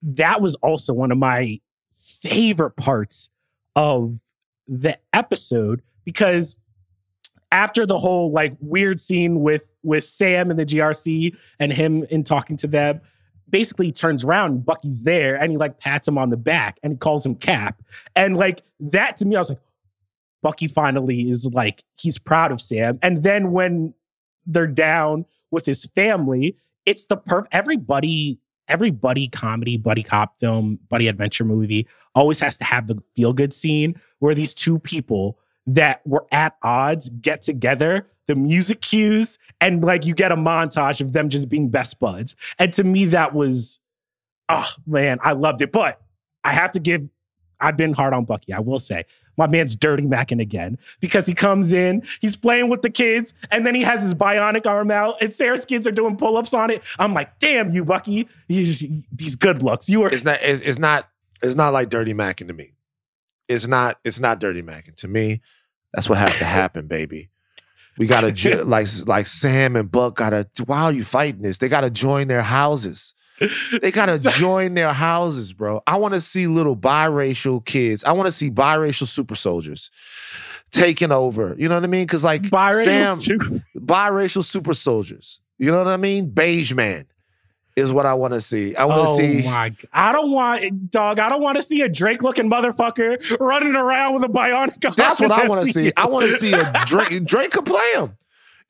[0.02, 1.60] that was also one of my
[2.22, 3.30] favorite parts
[3.76, 4.22] of
[4.68, 6.56] the episode because
[7.52, 12.24] after the whole like weird scene with with Sam and the GRC and him in
[12.24, 13.00] talking to them,
[13.50, 16.98] basically turns around Bucky's there and he like pats him on the back and he
[16.98, 17.82] calls him Cap.
[18.16, 19.62] And like that to me, I was like,
[20.42, 23.00] Bucky finally is like, he's proud of Sam.
[23.02, 23.94] And then when
[24.46, 30.80] they're down with his family, it's the perf everybody, every buddy comedy, buddy cop film,
[30.90, 35.38] buddy adventure movie always has to have the feel good scene where these two people
[35.66, 41.02] that were at odds get together, the music cues, and like you get a montage
[41.02, 42.36] of them just being best buds.
[42.58, 43.80] And to me, that was,
[44.50, 45.72] oh man, I loved it.
[45.72, 46.02] But
[46.44, 47.10] I have to give,
[47.60, 49.04] I've been hard on Bucky, I will say.
[49.38, 53.66] My man's dirty macking again because he comes in, he's playing with the kids, and
[53.66, 56.72] then he has his bionic arm out, and Sarah's kids are doing pull ups on
[56.72, 56.82] it.
[56.98, 59.90] I'm like, damn you, Bucky, You- these good looks.
[59.90, 60.10] You are.
[60.14, 60.40] It's not.
[60.42, 61.08] It's, it's not.
[61.44, 62.72] It's not like dirty macking to me.
[63.48, 64.00] It's not.
[64.04, 65.42] It's not dirty macking to me.
[65.94, 67.30] That's what has to happen, baby.
[67.98, 70.48] We gotta like like Sam and Buck gotta.
[70.66, 71.60] Why are you fighting this?
[71.60, 73.14] They gotta join their houses.
[73.82, 75.82] They gotta join their houses, bro.
[75.86, 78.04] I want to see little biracial kids.
[78.04, 79.92] I want to see biracial super soldiers
[80.72, 81.56] taking over.
[81.58, 82.06] You know what I mean?
[82.06, 83.62] Because like biracial Sam, too.
[83.78, 85.40] biracial super soldiers.
[85.58, 86.30] You know what I mean?
[86.30, 87.06] Beige man
[87.76, 88.76] is what I want to see.
[88.76, 89.44] I want to oh see.
[89.46, 89.72] my!
[89.94, 91.20] I don't want dog.
[91.20, 94.96] I don't want to see a Drake looking motherfucker running around with a bionic.
[94.96, 95.92] That's what I want to see.
[95.96, 97.24] I want to see a Drake.
[97.26, 98.18] Drake could play him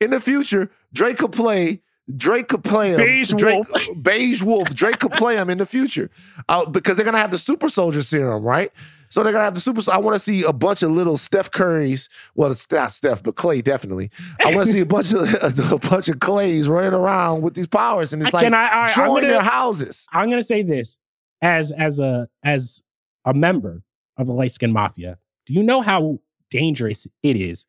[0.00, 0.70] in the future.
[0.92, 1.80] Drake could play.
[2.16, 2.96] Drake could play him.
[2.96, 3.66] Beige Drake,
[4.02, 4.74] Beige Wolf.
[4.74, 6.10] Drake could play him in the future
[6.48, 8.72] uh, because they're gonna have the super soldier serum, right?
[9.10, 9.80] So they're gonna have the super.
[9.90, 12.08] I want to see a bunch of little Steph Currys.
[12.34, 14.10] Well, it's not Steph, but Klay definitely.
[14.44, 15.20] I want to see a bunch of
[15.72, 18.84] a bunch of Klays running around with these powers, and it's like Can I?
[18.84, 20.06] I join gonna, their houses.
[20.12, 20.98] I'm gonna say this
[21.42, 22.82] as as a as
[23.24, 23.82] a member
[24.16, 25.18] of the light skin mafia.
[25.46, 26.18] Do you know how
[26.50, 27.66] dangerous it is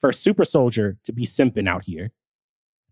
[0.00, 2.10] for a super soldier to be simping out here?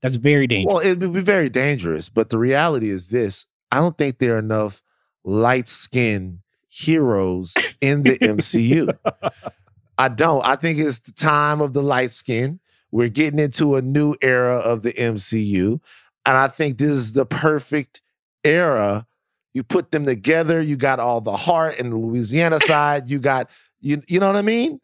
[0.02, 0.74] That's very dangerous.
[0.74, 4.34] Well, it would be very dangerous, but the reality is this: I don't think there
[4.34, 4.82] are enough
[5.24, 8.96] light skinned heroes in the MCU.
[9.98, 10.44] I don't.
[10.44, 12.58] I think it's the time of the light skin.
[12.90, 15.80] We're getting into a new era of the MCU,
[16.26, 18.02] and I think this is the perfect
[18.42, 19.06] era.
[19.54, 20.60] You put them together.
[20.60, 23.08] You got all the heart in the Louisiana side.
[23.08, 24.02] You got you.
[24.08, 24.80] You know what I mean?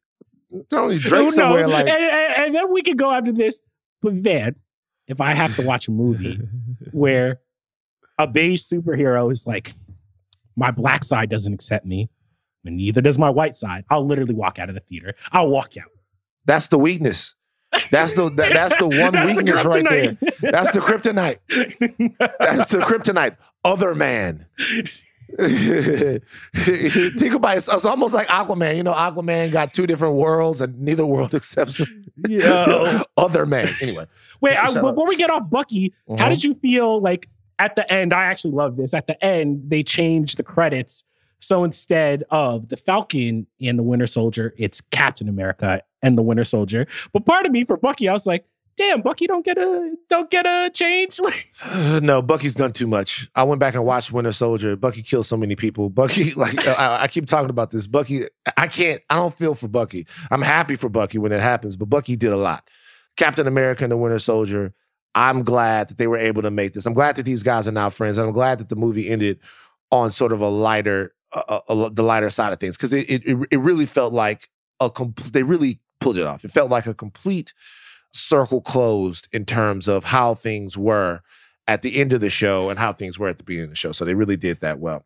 [0.68, 3.60] Don't you Drake somewhere like and, and, and then we could go after this.
[4.00, 4.54] But Van,
[5.08, 6.38] if I have to watch a movie
[6.92, 7.40] where
[8.18, 9.74] a beige superhero is like,
[10.56, 12.10] my black side doesn't accept me,
[12.64, 15.14] and neither does my white side, I'll literally walk out of the theater.
[15.32, 15.88] I'll walk out.
[16.44, 17.34] that's the weakness.
[17.90, 20.52] That's the that, that's the one That's the weakness right there.
[20.52, 21.38] That's the kryptonite.
[22.40, 23.36] That's the kryptonite.
[23.62, 24.46] Other man.
[26.56, 27.68] Think about it.
[27.68, 28.76] It's almost like Aquaman.
[28.76, 31.80] You know, Aquaman got two different worlds and neither world accepts.
[32.28, 33.02] Yo.
[33.16, 33.68] Other man.
[33.80, 34.06] Anyway.
[34.40, 34.74] Wait, I, up.
[34.74, 36.28] before we get off Bucky, how Mhm.
[36.30, 38.12] did you feel like at the end?
[38.12, 38.94] I actually love this.
[38.94, 41.04] At the end, they changed the credits.
[41.40, 46.44] So instead of the Falcon and the Winter Soldier, it's Captain America and the Winter
[46.44, 46.86] Soldier.
[47.12, 48.44] But part of me for Bucky, I was like,
[48.78, 51.20] damn, Bucky don't get a don't get a change.
[52.00, 53.28] no, Bucky's done too much.
[53.34, 54.76] I went back and watched Winter Soldier.
[54.76, 55.90] Bucky killed so many people.
[55.98, 57.86] Bucky, like I, I, keep talking about this.
[57.86, 58.22] Bucky,
[58.56, 59.02] I can't.
[59.10, 60.06] I don't feel for Bucky.
[60.30, 62.68] I'm happy for Bucky when it happens, but Bucky did a lot.
[63.16, 64.72] Captain America and the Winter Soldier.
[65.14, 66.86] I'm glad that they were able to make this.
[66.86, 69.40] I'm glad that these guys are now friends, and I'm glad that the movie ended
[69.90, 73.22] on sort of a lighter, uh, uh, the lighter side of things because it, it
[73.50, 75.32] it really felt like a complete.
[75.32, 76.44] They really pulled it off.
[76.44, 77.52] It felt like a complete
[78.10, 81.20] circle closed in terms of how things were
[81.66, 83.76] at the end of the show and how things were at the beginning of the
[83.76, 83.92] show.
[83.92, 85.04] So they really did that well.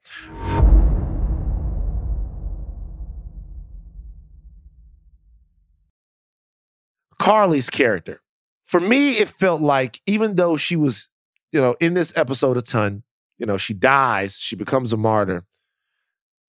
[7.19, 8.21] Carly's character.
[8.65, 11.09] For me, it felt like even though she was,
[11.53, 13.03] you know, in this episode a ton,
[13.39, 15.45] you know, she dies, she becomes a martyr,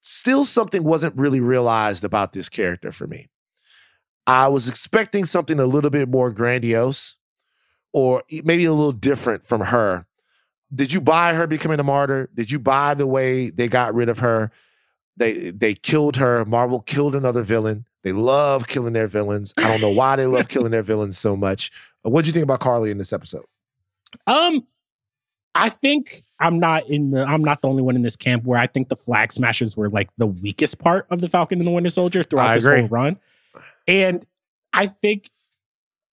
[0.02, 3.28] still something wasn't really realized about this character for me.
[4.26, 7.18] I was expecting something a little bit more grandiose
[7.92, 10.06] or maybe a little different from her.
[10.74, 12.30] Did you buy her becoming a martyr?
[12.34, 14.52] Did you buy the way they got rid of her?
[15.16, 16.44] They they killed her.
[16.46, 17.86] Marvel killed another villain.
[18.04, 19.54] They love killing their villains.
[19.58, 21.72] I don't know why they love killing their villains so much.
[22.02, 23.46] What do you think about Carly in this episode?
[24.26, 24.66] Um,
[25.56, 28.60] I think I'm not in the I'm not the only one in this camp where
[28.60, 31.72] I think the flag smashers were like the weakest part of the Falcon and the
[31.72, 33.20] Winter Soldier throughout this whole run.
[33.88, 34.26] And
[34.72, 35.30] I think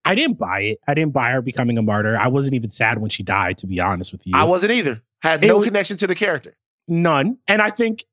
[0.04, 0.78] I didn't buy it.
[0.86, 2.16] I didn't buy her becoming a martyr.
[2.16, 4.32] I wasn't even sad when she died, to be honest with you.
[4.34, 5.02] I wasn't either.
[5.22, 6.56] Had no was, connection to the character.
[6.88, 7.38] None.
[7.46, 8.04] And I think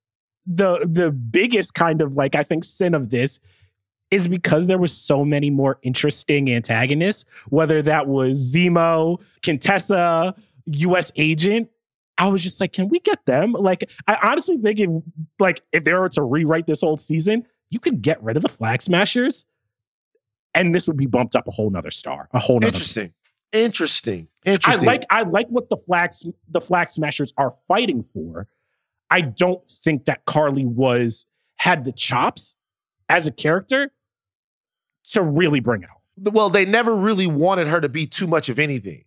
[0.46, 3.40] the the biggest kind of like I think sin of this
[4.10, 10.34] is because there was so many more interesting antagonists, whether that was Zemo, Contessa,
[10.66, 11.70] US agent.
[12.18, 13.52] I was just like, can we get them?
[13.52, 14.90] Like, I honestly think if
[15.40, 18.49] like if they were to rewrite this whole season, you could get rid of the
[18.49, 19.45] flag smashers
[20.53, 23.13] and this would be bumped up a whole nother star, a whole nother interesting.
[23.51, 23.62] Star.
[23.62, 24.27] Interesting.
[24.45, 24.88] Interesting.
[24.88, 28.47] I like I like what the flags the flag smashers are fighting for.
[29.10, 31.25] I don't think that carly was
[31.58, 32.56] had the chops
[33.10, 33.91] as a character
[35.12, 36.34] to really bring it home.
[36.34, 39.06] Well, they never really wanted her to be too much of anything,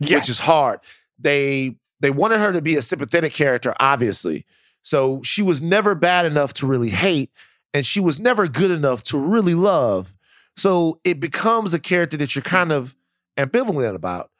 [0.00, 0.22] yes.
[0.22, 0.80] which is hard.
[1.18, 4.46] They they wanted her to be a sympathetic character, obviously.
[4.82, 7.30] So she was never bad enough to really hate,
[7.74, 10.14] and she was never good enough to really love.
[10.56, 12.94] So it becomes a character that you're kind of
[13.36, 14.30] ambivalent about.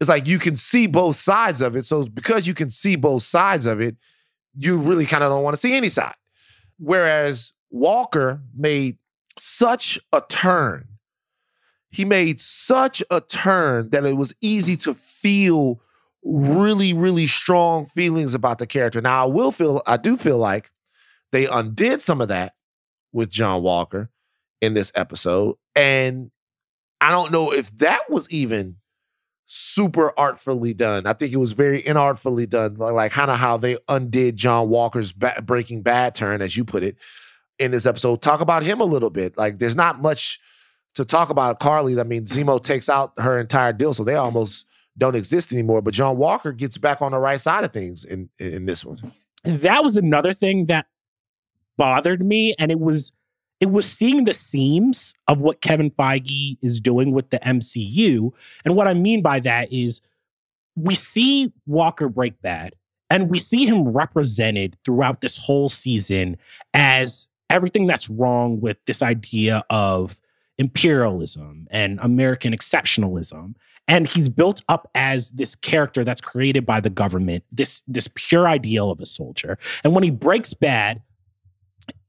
[0.00, 1.84] It's like you can see both sides of it.
[1.84, 3.96] So because you can see both sides of it,
[4.56, 6.14] you really kind of don't want to see any side.
[6.78, 8.98] Whereas Walker made
[9.38, 10.88] such a turn.
[11.90, 15.80] He made such a turn that it was easy to feel
[16.24, 19.00] really, really strong feelings about the character.
[19.00, 20.70] Now, I will feel, I do feel like
[21.32, 22.54] they undid some of that
[23.14, 24.10] with John Walker
[24.60, 25.56] in this episode.
[25.74, 26.30] And
[27.00, 28.76] I don't know if that was even
[29.46, 31.06] super artfully done.
[31.06, 35.12] I think it was very inartfully done, like kind of how they undid John Walker's
[35.12, 36.96] ba- Breaking Bad turn, as you put it,
[37.58, 38.20] in this episode.
[38.20, 39.38] Talk about him a little bit.
[39.38, 40.40] Like, there's not much
[40.96, 41.98] to talk about Carly.
[41.98, 44.66] I mean, Zemo takes out her entire deal, so they almost
[44.98, 45.82] don't exist anymore.
[45.82, 49.12] But John Walker gets back on the right side of things in in this one.
[49.44, 50.86] That was another thing that
[51.76, 53.12] bothered me, and it was
[53.60, 58.30] it was seeing the seams of what Kevin Feige is doing with the MCU.
[58.64, 60.02] And what I mean by that is
[60.76, 62.74] we see Walker break bad
[63.08, 66.36] and we see him represented throughout this whole season
[66.72, 70.20] as everything that's wrong with this idea of
[70.58, 73.54] imperialism and American exceptionalism.
[73.86, 78.48] And he's built up as this character that's created by the government, this, this pure
[78.48, 79.58] ideal of a soldier.
[79.84, 81.02] And when he breaks bad,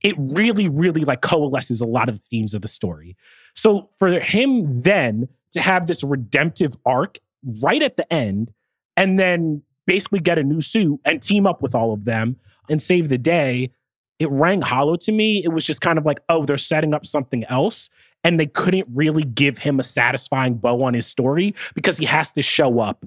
[0.01, 3.15] it really, really like coalesces a lot of the themes of the story.
[3.55, 7.19] So for him then to have this redemptive arc
[7.61, 8.51] right at the end
[8.97, 12.37] and then basically get a new suit and team up with all of them
[12.69, 13.71] and save the day,
[14.19, 15.43] it rang hollow to me.
[15.43, 17.89] It was just kind of like, oh, they're setting up something else.
[18.23, 22.31] And they couldn't really give him a satisfying bow on his story because he has
[22.31, 23.05] to show up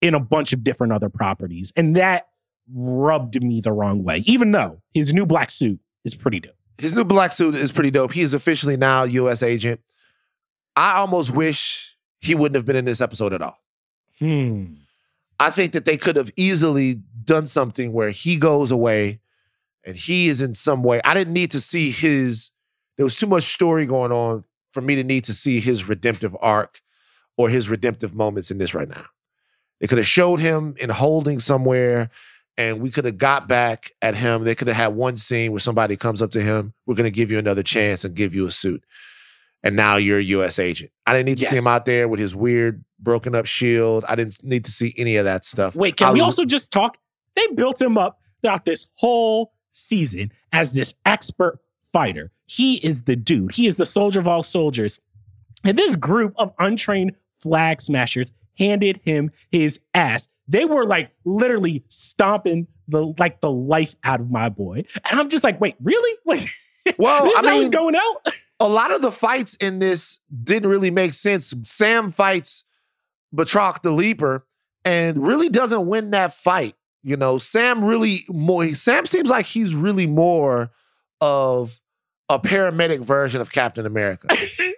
[0.00, 1.72] in a bunch of different other properties.
[1.76, 2.28] And that
[2.72, 6.54] rubbed me the wrong way, even though his new black suit is pretty dope.
[6.78, 8.12] His new black suit is pretty dope.
[8.12, 9.42] He is officially now U.S.
[9.42, 9.80] agent.
[10.76, 13.58] I almost wish he wouldn't have been in this episode at all.
[14.18, 14.74] Hmm.
[15.38, 19.20] I think that they could have easily done something where he goes away
[19.84, 21.00] and he is in some way.
[21.04, 22.52] I didn't need to see his,
[22.96, 26.36] there was too much story going on for me to need to see his redemptive
[26.40, 26.80] arc
[27.36, 29.04] or his redemptive moments in this right now.
[29.80, 32.10] They could have showed him in holding somewhere
[32.58, 34.44] and we could have got back at him.
[34.44, 37.10] They could have had one scene where somebody comes up to him, we're going to
[37.10, 38.84] give you another chance and give you a suit.
[39.62, 40.58] and now you're a U.S.
[40.58, 40.90] agent.
[41.06, 44.04] I didn't need to see him out there with his weird broken up shield.
[44.08, 45.74] I didn't need to see any of that stuff.
[45.74, 46.96] Wait, can I we l- also just talk?
[47.36, 51.58] They built him up throughout this whole season as this expert
[51.92, 52.30] fighter.
[52.46, 53.54] He is the dude.
[53.54, 54.98] He is the soldier of all soldiers.
[55.64, 60.28] And this group of untrained flag smashers handed him his ass.
[60.50, 64.84] They were like literally stomping the like the life out of my boy.
[65.10, 66.18] And I'm just like, wait, really?
[66.26, 68.26] Like Well, this I is how he's going out?
[68.60, 71.52] a lot of the fights in this didn't really make sense.
[71.64, 72.64] Sam fights
[73.34, 74.46] Batroc the Leaper
[74.84, 76.74] and really doesn't win that fight.
[77.02, 80.70] You know, Sam really more Sam seems like he's really more
[81.20, 81.80] of
[82.28, 84.28] a paramedic version of Captain America.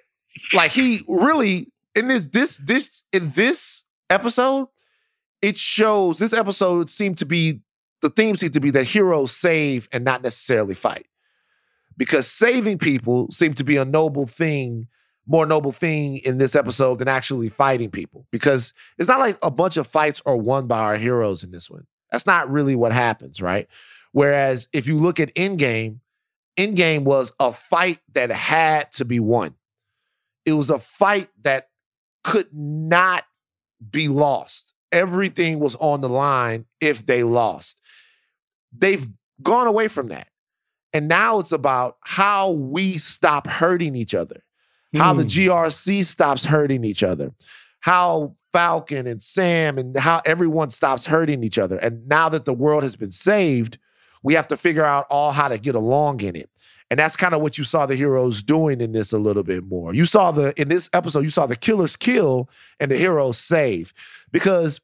[0.52, 4.68] like he really in this this this in this episode,
[5.42, 7.60] it shows this episode seemed to be
[8.00, 11.06] the theme seemed to be that heroes save and not necessarily fight
[11.96, 14.88] because saving people seemed to be a noble thing,
[15.26, 18.26] more noble thing in this episode than actually fighting people.
[18.30, 21.70] Because it's not like a bunch of fights are won by our heroes in this
[21.70, 21.86] one.
[22.10, 23.68] That's not really what happens, right?
[24.12, 26.00] Whereas if you look at Endgame,
[26.58, 29.54] Endgame was a fight that had to be won.
[30.44, 31.68] It was a fight that
[32.24, 33.24] could not
[33.90, 34.71] be lost.
[34.92, 37.80] Everything was on the line if they lost.
[38.76, 39.06] They've
[39.42, 40.28] gone away from that.
[40.92, 44.40] And now it's about how we stop hurting each other,
[44.94, 45.28] how the Hmm.
[45.28, 47.32] GRC stops hurting each other,
[47.80, 51.78] how Falcon and Sam and how everyone stops hurting each other.
[51.78, 53.78] And now that the world has been saved,
[54.22, 56.50] we have to figure out all how to get along in it.
[56.92, 59.64] And that's kind of what you saw the heroes doing in this a little bit
[59.64, 59.94] more.
[59.94, 63.94] You saw the in this episode, you saw the killers kill and the heroes save
[64.30, 64.82] because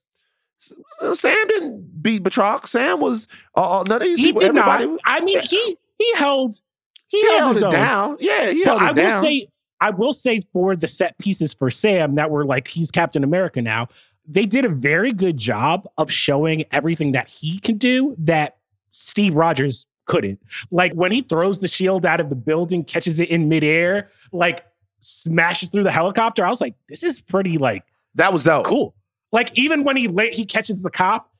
[0.59, 2.66] Sam didn't beat Batroc.
[2.66, 4.40] Sam was uh, none of these He people.
[4.40, 4.81] did not.
[5.05, 6.62] I mean, he he held
[7.09, 7.71] he, he held, held it own.
[7.73, 8.16] down.
[8.21, 9.23] Yeah, he But held I it down.
[9.23, 9.47] will say,
[9.83, 13.61] I will say for the set pieces for Sam that were like he's Captain America
[13.61, 13.88] now,
[14.27, 18.57] they did a very good job of showing everything that he can do that
[18.92, 20.40] Steve Rogers couldn't.
[20.73, 24.66] Like when he throws the shield out of the building, catches it in midair, like
[25.01, 26.44] smashes through the helicopter.
[26.44, 27.85] I was like, this is pretty like
[28.16, 28.66] that was dope.
[28.66, 28.94] cool.
[29.31, 31.31] Like even when he la- he catches the cop,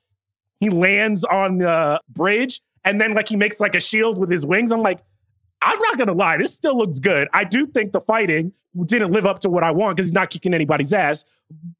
[0.59, 4.45] he lands on the bridge, and then like he makes like a shield with his
[4.45, 4.71] wings.
[4.71, 4.99] I'm like,
[5.61, 7.27] I'm not gonna lie, this still looks good.
[7.33, 8.53] I do think the fighting
[8.85, 11.25] didn't live up to what I want because he's not kicking anybody's ass.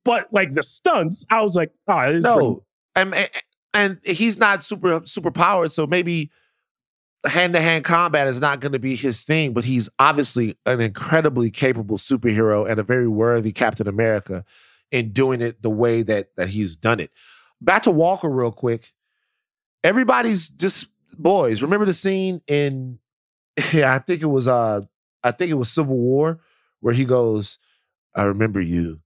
[0.04, 2.64] But like the stunts, I was like, oh, this No,
[2.96, 3.30] and, and
[3.74, 6.32] and he's not super super powered, so maybe
[7.26, 9.54] hand to hand combat is not going to be his thing.
[9.54, 14.46] But he's obviously an incredibly capable superhero and a very worthy Captain America
[14.92, 17.12] in doing it the way that that he's done it.
[17.62, 18.94] Back to Walker real quick.
[19.84, 21.62] Everybody's just boys.
[21.62, 23.00] Remember the scene in
[23.74, 24.82] yeah, I think it was uh
[25.24, 26.40] I think it was Civil War
[26.80, 27.60] where he goes,
[28.16, 29.02] I remember you.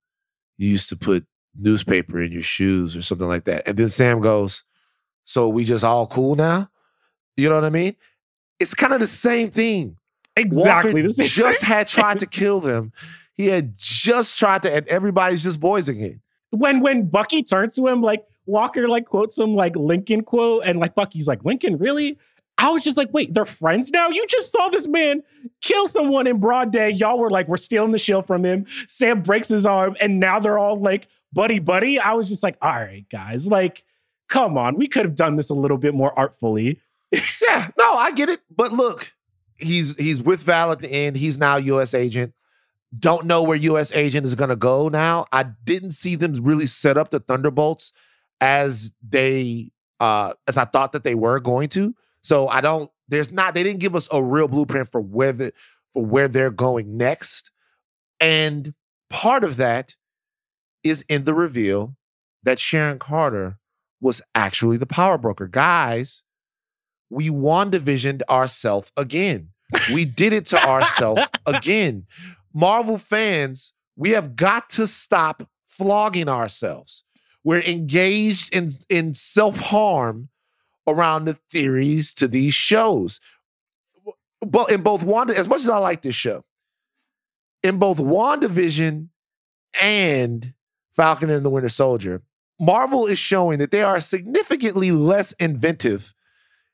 [0.58, 1.26] You used to put
[1.58, 3.68] newspaper in your shoes or something like that.
[3.68, 4.64] And then Sam goes,
[5.26, 6.70] So we just all cool now?
[7.38, 7.96] You know what I mean?
[8.60, 9.98] It's kind of the same thing.
[10.36, 11.28] exactly Walker the same.
[11.28, 12.92] just had tried to kill them.
[13.34, 16.22] He had just tried to, and everybody's just boys again.
[16.52, 20.80] when when Bucky turns to him, like Walker like quotes some like Lincoln quote, and
[20.80, 22.18] like Bucky's like, Lincoln, really?
[22.58, 24.10] I was just like, wait, they're friends now?
[24.10, 25.24] You just saw this man
[25.62, 26.92] kill someone in broad day.
[26.92, 28.68] Y'all were like, we're stealing the shield from him.
[28.88, 32.00] Sam breaks his arm, and now they're all like buddy buddy.
[32.00, 33.84] I was just like, all right, guys, like,
[34.30, 36.80] come on, we could have done this a little bit more artfully.
[37.42, 38.42] Yeah, no, I get it.
[38.56, 39.14] But look,
[39.58, 41.16] he's he's with Val at the end.
[41.16, 41.94] He's now U.S.
[41.94, 42.34] agent.
[42.98, 43.92] Don't know where U.S.
[43.94, 45.26] agent is gonna go now.
[45.32, 47.94] I didn't see them really set up the Thunderbolts
[48.42, 51.96] as they uh as I thought that they were going to.
[52.22, 52.90] So I don't.
[53.08, 53.54] There's not.
[53.54, 55.54] They didn't give us a real blueprint for where the
[55.94, 57.52] for where they're going next.
[58.20, 58.74] And
[59.10, 59.96] part of that
[60.84, 61.96] is in the reveal
[62.44, 63.58] that Sharon Carter
[64.02, 65.48] was actually the power broker.
[65.48, 66.24] Guys,
[67.14, 69.50] we WandaVisioned ourselves again.
[69.94, 72.06] We did it to ourselves again.
[72.54, 77.04] Marvel fans, we have got to stop flogging ourselves.
[77.44, 80.30] We're engaged in, in self harm
[80.88, 83.20] around the theories to these shows.
[84.42, 86.44] But in both Wanda, as much as I like this show,
[87.62, 89.08] in both WandaVision
[89.82, 90.54] and
[90.96, 92.22] Falcon and the Winter Soldier,
[92.60, 96.14] Marvel is showing that they are significantly less inventive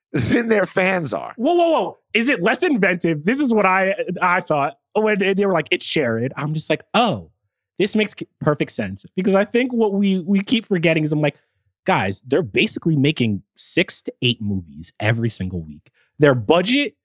[0.14, 1.34] than their fans are.
[1.38, 1.98] Whoa, whoa, whoa!
[2.14, 3.26] Is it less inventive?
[3.26, 6.82] This is what I I thought when they were like, "It's Sharon." I'm just like,
[6.94, 7.32] oh,
[7.78, 11.38] this makes perfect sense because I think what we we keep forgetting is I'm like,
[11.86, 15.92] guys, they're basically making six to eight movies every single week.
[16.18, 16.96] Their budget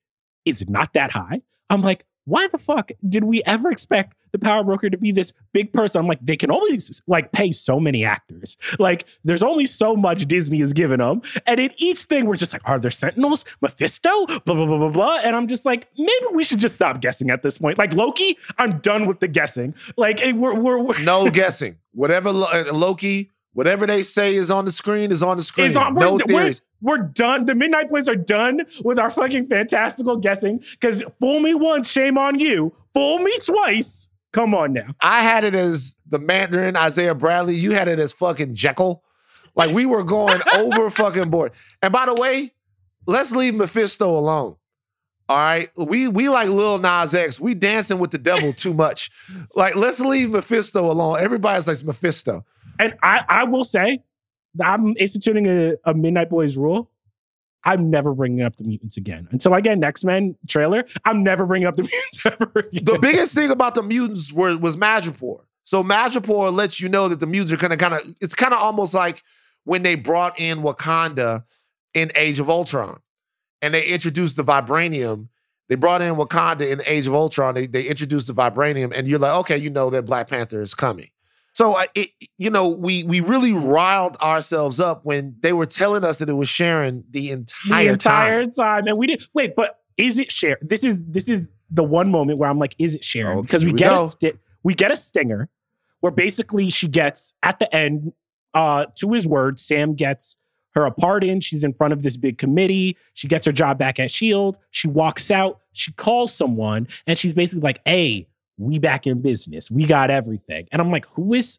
[0.44, 1.42] is not that high.
[1.70, 5.32] I'm like, why the fuck did we ever expect the power broker to be this
[5.52, 6.00] big person?
[6.00, 8.58] I'm like, they can only like pay so many actors.
[8.78, 11.22] Like, there's only so much Disney is giving them.
[11.46, 13.44] And in each thing, we're just like, are there sentinels?
[13.60, 14.26] Mephisto?
[14.26, 15.18] Blah, blah, blah, blah, blah.
[15.24, 17.78] And I'm just like, maybe we should just stop guessing at this point.
[17.78, 19.74] Like, Loki, I'm done with the guessing.
[19.96, 21.78] Like, we're, we're, we're no guessing.
[21.92, 25.76] Whatever uh, Loki, whatever they say is on the screen is on the screen.
[25.76, 26.60] On, no theories.
[26.80, 27.46] We're done.
[27.46, 30.62] The Midnight Boys are done with our fucking fantastical guessing.
[30.72, 32.74] Because fool me once, shame on you.
[32.92, 34.08] Fool me twice.
[34.34, 34.88] Come on now.
[35.00, 37.54] I had it as the Mandarin, Isaiah Bradley.
[37.54, 39.04] You had it as fucking Jekyll.
[39.54, 41.52] Like we were going over fucking board.
[41.80, 42.52] And by the way,
[43.06, 44.56] let's leave Mephisto alone.
[45.28, 45.70] All right.
[45.76, 47.38] We we like Lil Nas X.
[47.38, 49.08] We dancing with the devil too much.
[49.54, 51.20] Like, let's leave Mephisto alone.
[51.20, 52.44] Everybody's like Mephisto.
[52.80, 54.02] And I, I will say,
[54.60, 56.90] I'm instituting a, a Midnight Boys rule.
[57.64, 60.84] I'm never bringing up the mutants again until I get an X Men trailer.
[61.04, 61.82] I'm never bringing up the
[62.22, 62.84] mutants ever again.
[62.84, 65.44] The biggest thing about the mutants were, was Madripoor.
[65.64, 68.00] So Madripoor lets you know that the mutants are kind of kind of.
[68.20, 69.22] It's kind of almost like
[69.64, 71.44] when they brought in Wakanda
[71.94, 73.00] in Age of Ultron,
[73.62, 75.28] and they introduced the vibranium.
[75.70, 77.54] They brought in Wakanda in Age of Ultron.
[77.54, 80.74] They they introduced the vibranium, and you're like, okay, you know that Black Panther is
[80.74, 81.08] coming.
[81.54, 86.18] So it, you know, we we really riled ourselves up when they were telling us
[86.18, 88.52] that it was Sharon the entire the entire time.
[88.52, 89.54] time, and we didn't wait.
[89.54, 90.58] But is it Sharon?
[90.62, 93.42] This is this is the one moment where I'm like, is it Sharon?
[93.42, 94.04] because we, we get go.
[94.04, 94.32] a sti-
[94.64, 95.48] we get a stinger
[96.00, 98.12] where basically she gets at the end,
[98.52, 100.36] uh, to his word, Sam gets
[100.74, 101.40] her a pardon.
[101.40, 102.96] She's in front of this big committee.
[103.14, 104.56] She gets her job back at Shield.
[104.72, 105.60] She walks out.
[105.72, 108.26] She calls someone, and she's basically like, "Hey."
[108.56, 109.70] We back in business.
[109.70, 110.66] We got everything.
[110.72, 111.58] And I'm like, who is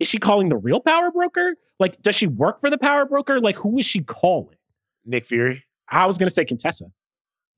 [0.00, 1.54] is she calling the real power broker?
[1.78, 3.40] Like, does she work for the power broker?
[3.40, 4.56] Like, who is she calling?
[5.04, 5.64] Nick Fury.
[5.88, 6.86] I was gonna say Contessa.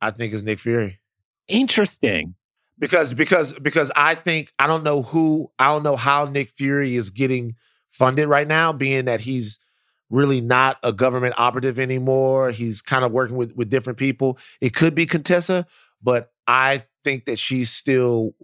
[0.01, 1.01] I think it's Nick Fury.
[1.49, 2.35] Interesting.
[2.79, 6.97] Because because because I think I don't know who I don't know how Nick Fury
[6.97, 7.55] is getting
[7.91, 9.59] funded right now, being that he's
[10.11, 12.51] really not a government operative anymore.
[12.51, 14.39] He's kind of working with with different people.
[14.61, 15.67] It could be Contessa,
[16.03, 18.35] but I think that she's still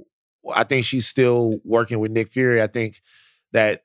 [0.55, 2.61] I think she's still working with Nick Fury.
[2.61, 3.01] I think
[3.53, 3.85] that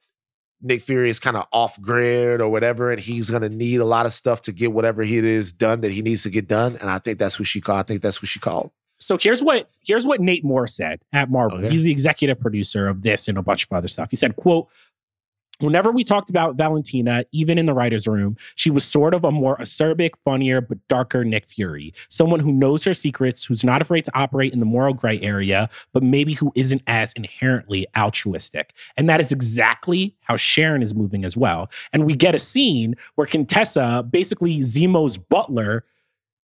[0.62, 4.06] Nick Fury is kind of off grid or whatever, and he's gonna need a lot
[4.06, 6.78] of stuff to get whatever he is done that he needs to get done.
[6.82, 7.80] And I think that's who she called.
[7.80, 8.72] I think that's who she called.
[9.00, 11.60] So here's what here's what Nate Moore said at Marvel.
[11.60, 11.70] Okay.
[11.70, 14.10] He's the executive producer of this and a bunch of other stuff.
[14.10, 14.68] He said, "quote
[15.60, 19.32] Whenever we talked about Valentina, even in the writer's room, she was sort of a
[19.32, 21.96] more acerbic, funnier, but darker Nick Fury.
[22.10, 25.68] Someone who knows her secrets, who's not afraid to operate in the moral gray area,
[25.94, 28.74] but maybe who isn't as inherently altruistic.
[28.98, 31.72] And that is exactly how Sharon is moving as well.
[31.92, 35.86] And we get a scene where Contessa, basically Zemo's butler,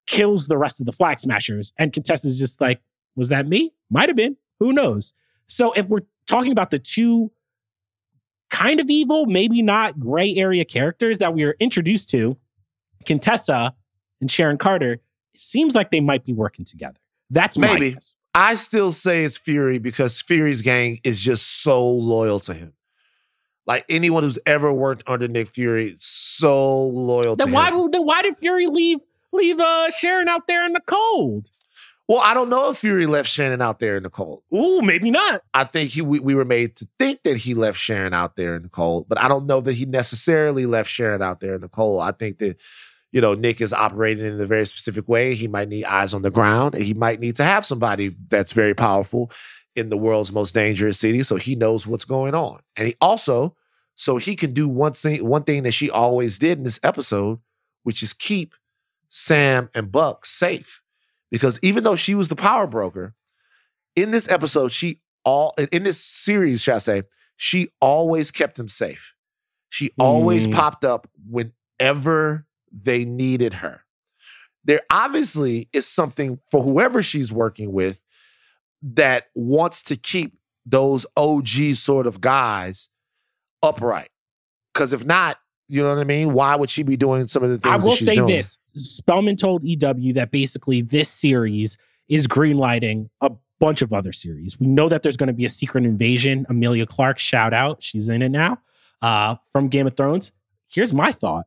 [0.07, 1.72] kills the rest of the Flag Smashers.
[1.78, 2.82] And Contessa's just like,
[3.16, 3.74] was that me?
[3.91, 4.38] Might have been.
[4.59, 5.14] Who knows?
[5.45, 7.32] So if we're talking about the two
[8.54, 12.38] kind of evil, maybe not gray area characters that we are introduced to,
[13.04, 13.74] Contessa
[14.22, 14.93] and Sharon Carter,
[15.34, 16.99] it seems like they might be working together.
[17.32, 17.97] That's maybe.
[18.36, 22.74] I still say it's Fury because Fury's gang is just so loyal to him.
[23.66, 27.89] Like anyone who's ever worked under Nick Fury, so loyal then to why, him.
[27.91, 28.99] Then why did Fury leave
[29.32, 31.49] leave uh, Sharon out there in the cold?
[32.10, 34.43] Well, I don't know if Fury left Shannon out there in the cold.
[34.54, 35.41] Ooh, maybe not.
[35.54, 38.56] I think he we, we were made to think that he left Sharon out there
[38.56, 41.62] in the cold, but I don't know that he necessarily left Sharon out there in
[41.62, 42.01] the cold.
[42.01, 42.60] I think that
[43.14, 45.34] you know Nick is operating in a very specific way.
[45.34, 48.51] He might need eyes on the ground, and he might need to have somebody that's
[48.51, 49.32] very powerful
[49.76, 52.60] in the world's most dangerous city, so he knows what's going on.
[52.76, 53.56] And he also,
[53.95, 57.39] so he can do one thing, one thing that she always did in this episode,
[57.84, 58.54] which is keep
[59.08, 60.82] Sam and Buck safe
[61.34, 63.15] because even though she was the power broker,
[63.95, 67.03] in this episode, she all in this series, shall I say,
[67.38, 69.15] she always kept them safe.
[69.69, 70.53] She always mm.
[70.53, 73.84] popped up whenever they needed her.
[74.63, 78.03] There obviously is something for whoever she's working with
[78.84, 82.89] that wants to keep those OG sort of guys
[83.63, 84.09] upright.
[84.71, 86.34] Because if not, you know what I mean?
[86.34, 87.84] Why would she be doing some of the things?
[87.84, 88.28] I will say doing?
[88.28, 91.78] this: Spellman told EW that basically this series
[92.09, 94.59] is greenlighting a bunch of other series.
[94.59, 96.45] We know that there's going to be a Secret Invasion.
[96.49, 98.57] Emilia Clarke, shout out, she's in it now
[99.01, 100.32] uh, from Game of Thrones.
[100.68, 101.45] Here's my thought: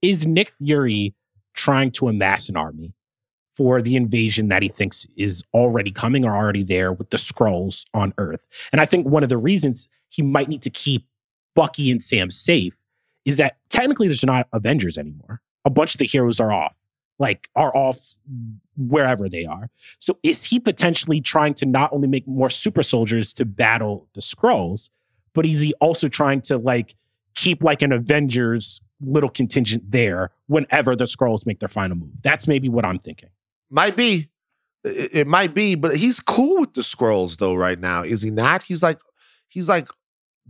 [0.00, 1.14] Is Nick Fury
[1.52, 2.94] trying to amass an army
[3.54, 7.84] for the invasion that he thinks is already coming or already there with the Skrulls
[7.92, 8.46] on Earth?
[8.72, 11.06] And I think one of the reasons he might need to keep
[11.54, 12.77] Bucky and Sam safe
[13.28, 15.40] is that technically there's not Avengers anymore.
[15.64, 16.76] A bunch of the heroes are off.
[17.18, 18.14] like are off
[18.76, 19.70] wherever they are.
[19.98, 24.20] So is he potentially trying to not only make more super soldiers to battle the
[24.20, 24.90] Skrulls,
[25.34, 26.94] but is he also trying to like
[27.34, 32.10] keep like an Avengers little contingent there whenever the Skrulls make their final move?
[32.22, 33.30] That's maybe what I'm thinking.
[33.70, 34.28] Might be.
[34.84, 38.30] It, it might be, but he's cool with the Skrulls though right now, is he
[38.30, 38.62] not?
[38.62, 39.00] He's like
[39.48, 39.88] he's like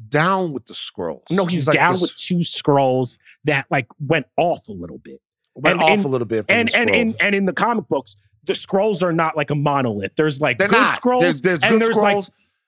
[0.09, 1.30] down with the Skrulls.
[1.30, 5.20] No, he's, like down this- with two Skrulls that like went off a little bit.
[5.55, 7.01] went and- off and- a little bit and and, Skrulls.
[7.01, 10.12] and and in the comic books, the Skrulls are not like a monolith.
[10.16, 11.01] There's like They're good not.
[11.03, 12.24] Skrulls There's, there's and good there's Skrulls, like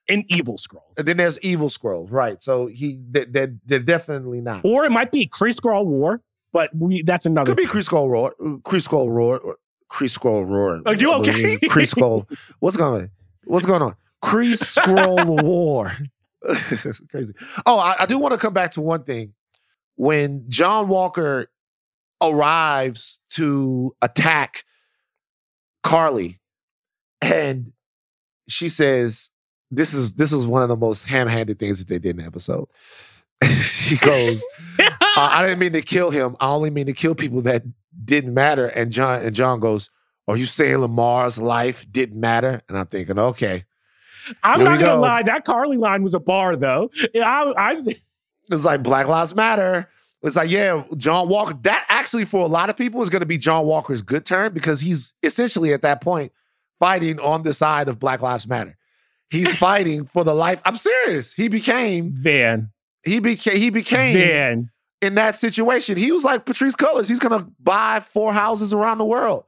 [0.08, 0.98] and evil Skrulls.
[0.98, 2.42] and then there's evil Skrulls, right?
[2.42, 4.62] So he, they, they're, they're definitely not.
[4.64, 6.20] Or it might be Kree Skrull War,
[6.52, 7.52] but we that's another.
[7.54, 9.56] Could be Kree Skull Roar, Kree Skull Roar,
[9.90, 10.82] Kree Skull Roar.
[10.84, 11.56] Are you okay?
[11.64, 12.26] Kree Skull.
[12.58, 13.10] What's going on?
[13.44, 13.94] What's going on?
[14.24, 15.92] Kree Scroll War.
[17.11, 17.34] Crazy.
[17.66, 19.34] Oh, I, I do want to come back to one thing.
[19.97, 21.49] When John Walker
[22.22, 24.64] arrives to attack
[25.82, 26.41] Karli,
[27.20, 27.72] and
[28.49, 29.30] she says,
[29.70, 32.24] "This is this is one of the most ham-handed things that they did in the
[32.24, 32.68] episode."
[33.62, 34.45] she goes,
[34.78, 36.36] uh, I didn't mean to kill him.
[36.41, 37.62] I only mean to kill people that
[38.05, 38.66] didn't matter.
[38.66, 39.91] And John and John goes,
[40.28, 42.61] Are you saying Lemar's life didn't matter?
[42.68, 43.64] And I'm thinking, okay.
[44.42, 45.00] I'm Here not gonna go.
[45.00, 46.90] lie, that Karli line was a bar though.
[47.14, 47.74] I, I
[48.50, 49.88] It's like Black Lives Matter.
[50.22, 51.54] It's like, yeah, John Walker.
[51.62, 54.52] That actually, for a lot of people, is going to be John Walker's good turn
[54.52, 56.32] because he's essentially at that point
[56.78, 58.76] fighting on the side of Black Lives Matter.
[59.30, 60.60] He's fighting for the life.
[60.66, 61.32] I'm serious.
[61.32, 62.70] He became, Van
[63.04, 64.70] he became, he became Van.
[65.00, 65.96] in that situation.
[65.96, 67.08] He was like Patrisse Cullors.
[67.08, 69.44] He's gonna buy four houses around the world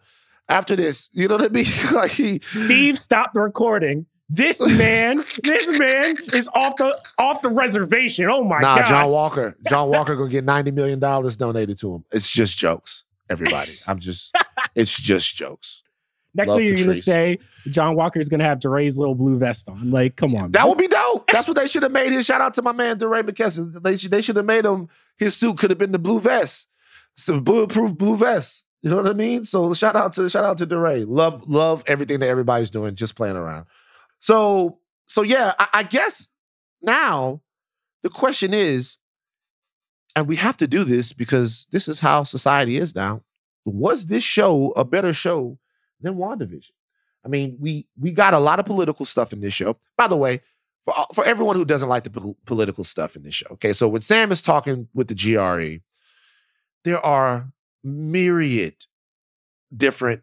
[0.49, 1.11] after this.
[1.13, 1.67] You know what I mean?
[1.93, 4.07] like he Steve stopped the recording.
[4.35, 8.31] This man, this man is off the off the reservation.
[8.31, 8.63] Oh my god.
[8.63, 8.87] Nah, god.
[8.87, 9.57] John Walker.
[9.69, 12.05] John Walker gonna get $90 million donated to him.
[12.11, 13.73] It's just jokes, everybody.
[13.87, 14.35] I'm just
[14.75, 15.83] it's just jokes.
[16.35, 16.87] Next Love thing you're Patrisse.
[16.87, 19.91] gonna say, John Walker is gonna have DeRay's little blue vest on.
[19.91, 20.51] Like, come on.
[20.53, 20.69] That man.
[20.71, 21.31] would be dope.
[21.31, 22.25] That's what they should have made his.
[22.25, 23.83] Shout out to my man DeRay McKesson.
[23.83, 26.71] They should they should have made him his suit could have been the blue vest.
[27.17, 28.65] Some bulletproof blue vest.
[28.81, 29.45] You know what I mean?
[29.45, 31.05] So shout out to shout out to DeRay.
[31.05, 33.67] Love love everything that everybody's doing, just playing around.
[34.23, 36.29] So so yeah, I, I guess
[36.81, 37.43] now
[38.03, 38.97] the question is,
[40.17, 43.23] and we have to do this because this is how society is now.
[43.67, 45.59] Was this show a better show
[46.01, 46.71] than WandaVision?
[47.25, 49.77] I mean, we we got a lot of political stuff in this show.
[49.97, 50.41] By the way,
[50.85, 53.73] for for everyone who doesn't like the pol- political stuff in this show, okay.
[53.73, 55.83] So when Sam is talking with the GRC,
[56.85, 57.53] there are
[57.85, 58.87] myriad
[59.77, 60.23] different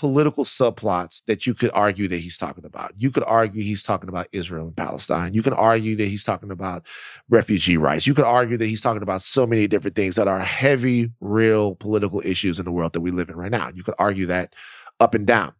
[0.00, 2.92] political subplots that you could argue that he's talking about.
[2.96, 5.34] You could argue he's talking about Israel and Palestine.
[5.34, 6.86] You can argue that he's talking about
[7.28, 8.06] refugee rights.
[8.06, 11.74] You could argue that he's talking about so many different things that are heavy, real
[11.74, 13.68] political issues in the world that we live in right now.
[13.74, 14.54] You could argue that
[15.00, 15.52] up and down.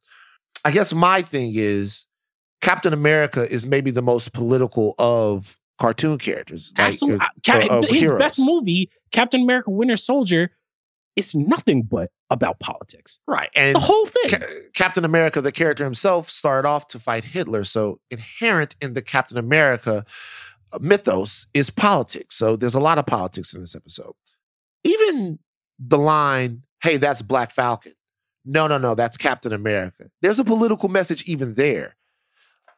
[0.64, 2.07] I guess my thing is
[2.62, 6.72] Captain America is maybe the most political of cartoon characters.
[6.78, 7.20] like, Absolutely.
[7.26, 8.18] uh, Ca- of his heroes.
[8.18, 10.51] best movie, Captain America: Winter Soldier,
[11.14, 13.18] is nothing but about politics.
[13.26, 13.51] Right.
[13.57, 14.31] And The whole thing.
[14.41, 17.64] Ca- Captain America, the character himself, started off to fight Hitler.
[17.64, 20.05] So inherent in the Captain America
[20.72, 22.37] uh, mythos is politics.
[22.37, 24.12] So there's a lot of politics in this episode.
[24.85, 25.39] Even
[25.78, 27.93] the line, hey, that's Black Falcon.
[28.45, 30.11] No, no, no, that's Captain America.
[30.22, 31.97] There's a political message even there.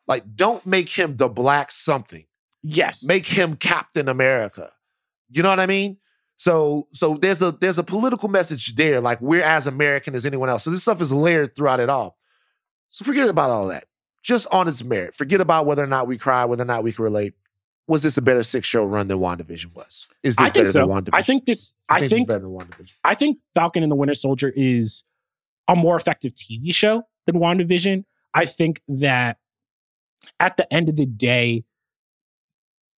[0.09, 2.24] Like, don't make him the black something.
[2.62, 3.05] yes.
[3.07, 4.70] Make him Captain America.
[5.30, 5.98] You know what I mean?
[6.37, 9.01] So, so there's a there's a political message there.
[9.01, 10.64] Like we're as American as anyone else.
[10.64, 12.16] So this stuff is layered throughout it all.
[12.91, 13.85] So forget about all that.
[14.22, 15.14] Just on its merit.
[15.14, 17.35] Forget about whether or not we cry, whether or not we can relate.
[17.89, 20.07] Was this a better six show run than WandaVision was?
[20.22, 20.78] Is this I think better so.
[20.80, 21.11] than WandaVision?
[21.14, 21.74] I think this.
[21.89, 22.28] I this is think.
[22.28, 22.93] better than WandaVision.
[23.03, 25.05] I think Falcon and the Winter Soldier is
[25.68, 28.05] a more effective TV show than WandaVision.
[28.35, 29.39] I think that
[30.39, 31.64] at the end of the day,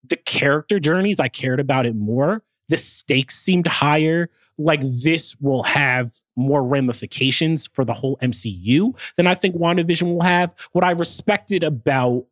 [0.07, 2.43] the character journeys, I cared about it more.
[2.69, 4.31] The stakes seemed higher.
[4.57, 10.23] Like this will have more ramifications for the whole MCU than I think WandaVision will
[10.23, 10.55] have.
[10.73, 12.27] What I respected about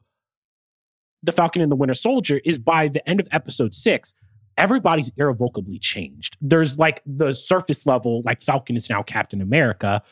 [1.22, 4.14] the Falcon and the Winter Soldier is by the end of episode six,
[4.56, 6.36] everybody's irrevocably changed.
[6.40, 10.02] There's like the surface level, like Falcon is now Captain America,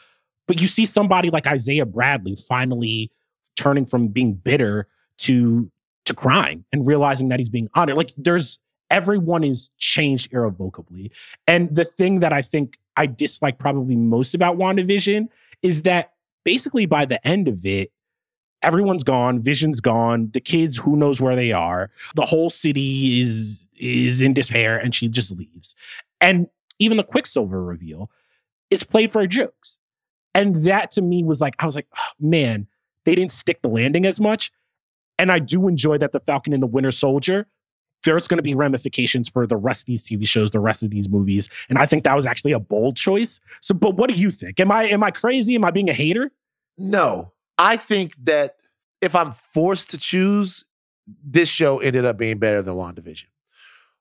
[0.46, 3.10] but you see somebody like Isaiah Bradley finally
[3.56, 5.70] turning from being bitter to
[6.06, 7.96] to crying and realizing that he's being honored.
[7.96, 8.58] Like there's
[8.90, 11.12] everyone is changed irrevocably.
[11.46, 15.28] And the thing that I think I dislike probably most about WandaVision
[15.62, 16.12] is that
[16.44, 17.92] basically by the end of it,
[18.62, 23.64] everyone's gone, Vision's gone, the kids who knows where they are, the whole city is
[23.76, 25.74] is in despair and she just leaves.
[26.20, 28.10] And even the Quicksilver reveal
[28.70, 29.78] is played for jokes.
[30.34, 32.66] And that to me was like, I was like, oh, man,
[33.04, 34.52] they didn't stick the landing as much.
[35.18, 37.46] And I do enjoy that the Falcon and the Winter Soldier,
[38.04, 40.90] there's going to be ramifications for the rest of these TV shows, the rest of
[40.90, 41.48] these movies.
[41.68, 43.40] And I think that was actually a bold choice.
[43.60, 44.60] So, but what do you think?
[44.60, 45.54] Am I am I crazy?
[45.54, 46.30] Am I being a hater?
[46.78, 47.32] No.
[47.58, 48.56] I think that
[49.00, 50.64] if I'm forced to choose,
[51.22, 53.26] this show ended up being better than WandaVision.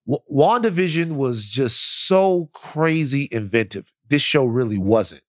[0.07, 3.93] W- WandaVision was just so crazy inventive.
[4.07, 5.23] This show really wasn't.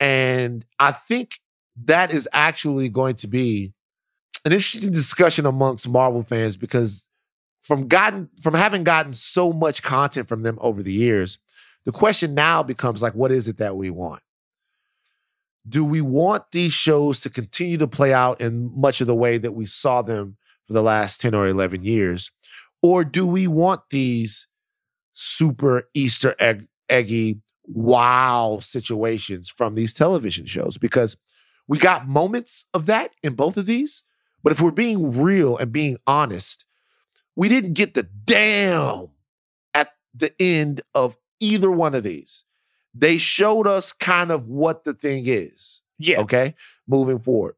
[0.00, 1.40] And I think
[1.84, 3.72] that is actually going to be
[4.44, 7.07] an interesting discussion amongst Marvel fans because
[7.68, 11.38] from gotten from having gotten so much content from them over the years,
[11.84, 14.22] the question now becomes like, what is it that we want?
[15.68, 19.36] Do we want these shows to continue to play out in much of the way
[19.36, 22.32] that we saw them for the last 10 or 11 years?
[22.82, 24.48] Or do we want these
[25.12, 30.78] super Easter egg, eggy, wow situations from these television shows?
[30.78, 31.18] Because
[31.66, 34.04] we got moments of that in both of these.
[34.42, 36.64] But if we're being real and being honest,
[37.38, 39.10] we didn't get the damn
[39.72, 42.44] at the end of either one of these.
[42.92, 45.82] They showed us kind of what the thing is.
[45.98, 46.18] Yeah.
[46.20, 46.56] Okay.
[46.88, 47.54] Moving forward,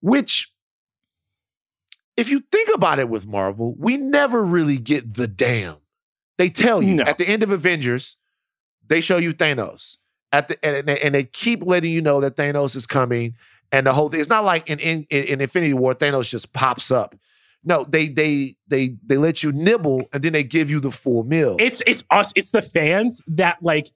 [0.00, 0.52] which,
[2.16, 5.76] if you think about it with Marvel, we never really get the damn.
[6.38, 7.04] They tell you No.
[7.04, 8.16] at the end of Avengers,
[8.86, 9.98] they show you Thanos.
[10.32, 13.34] At the and, they- and they keep letting you know that Thanos is coming,
[13.70, 14.20] and the whole thing.
[14.20, 17.14] It's not like in, in in Infinity War, Thanos just pops up.
[17.64, 21.24] No, they they they they let you nibble, and then they give you the full
[21.24, 21.56] meal.
[21.58, 23.90] It's it's us, it's the fans that like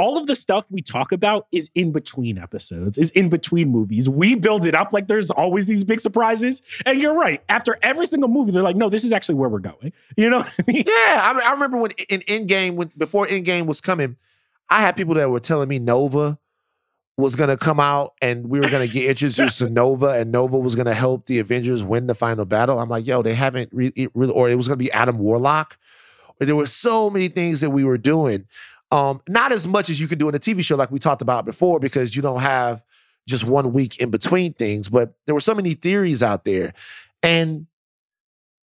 [0.00, 4.08] all of the stuff we talk about is in between episodes, is in between movies.
[4.08, 6.62] We build it up like there's always these big surprises.
[6.86, 7.42] And you're right.
[7.50, 9.92] After every single movie, they're like, no, this is actually where we're going.
[10.16, 10.84] You know what I mean?
[10.86, 10.92] Yeah,
[11.22, 14.16] I, I remember when in Endgame, when before Endgame was coming,
[14.68, 16.38] I had people that were telling me Nova
[17.20, 20.74] was gonna come out and we were gonna get introduced to Nova, and Nova was
[20.74, 22.78] gonna help the Avengers win the final battle.
[22.78, 25.78] I'm like, yo, they haven't re- really, or it was gonna be Adam Warlock.
[26.40, 28.46] There were so many things that we were doing.
[28.90, 31.22] Um, not as much as you could do in a TV show, like we talked
[31.22, 32.82] about before, because you don't have
[33.28, 34.88] just one week in between things.
[34.88, 36.72] But there were so many theories out there,
[37.22, 37.66] and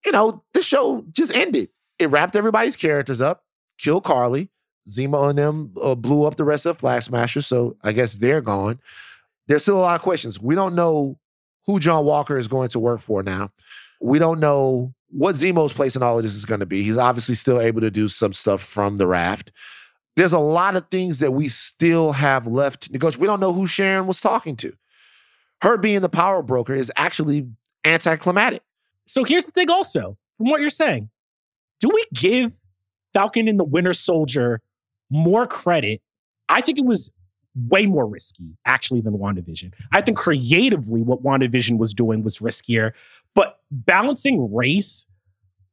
[0.04, 1.68] you know, the show just ended.
[1.98, 3.44] It wrapped everybody's characters up,
[3.78, 4.50] killed Karli.
[4.90, 8.40] Zemo and them uh, blew up the rest of Flag Smashers, so I guess they're
[8.40, 8.80] gone.
[9.46, 10.40] There's still a lot of questions.
[10.40, 11.18] We don't know
[11.66, 13.50] who John Walker is going to work for now.
[14.00, 16.82] We don't know what Zemo's place in all of this is going to be.
[16.82, 19.52] He's obviously still able to do some stuff from the raft.
[20.16, 23.20] There's a lot of things that we still have left to negotiate.
[23.20, 24.72] We don't know who Sharon was talking to.
[25.62, 27.48] Her being the power broker is actually
[27.84, 28.62] anticlimactic.
[29.06, 31.10] So here's the thing also, from what you're saying,
[31.80, 32.52] do we give
[33.12, 34.60] Falcon and the Winter Soldier
[35.10, 36.00] more credit?
[36.48, 37.10] I think it was
[37.54, 39.72] way more risky, actually, than WandaVision.
[39.92, 42.92] I think creatively, what WandaVision was doing was riskier,
[43.34, 45.06] but balancing race,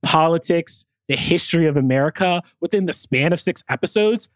[0.03, 4.29] politics, the history of America within the span of six episodes,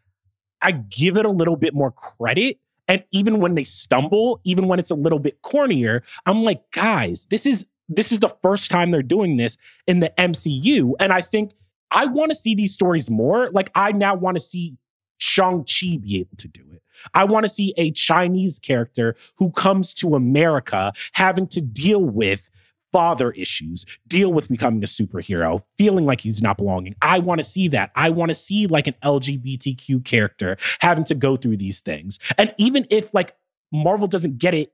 [0.62, 2.60] I give it a little bit more credit.
[2.88, 7.28] And even when they stumble, even when it's a little bit cornier, I'm like, guys,
[7.30, 10.94] this is this is the first time they're doing this in the MCU.
[11.00, 11.52] And I think
[11.92, 13.50] I want to see these stories more.
[13.52, 14.78] Like I now want to see
[15.22, 16.82] Shang-Chi be able to do it.
[17.14, 22.50] I want to see a Chinese character who comes to America having to deal with
[22.92, 26.96] father issues, deal with becoming a superhero, feeling like he's not belonging.
[27.02, 27.92] I want to see that.
[27.96, 32.20] I want to see like an LGBTQ character having to go through these things.
[32.38, 33.36] And even if like
[33.72, 34.74] Marvel doesn't get it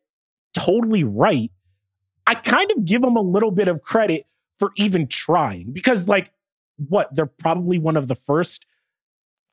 [0.57, 1.51] totally right,
[2.25, 4.25] I kind of give them a little bit of credit
[4.59, 6.31] for even trying because like
[6.77, 8.65] what they're probably one of the first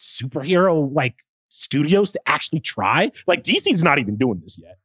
[0.01, 3.13] superhero like studios to actually try.
[3.27, 4.79] Like DC's not even doing this yet.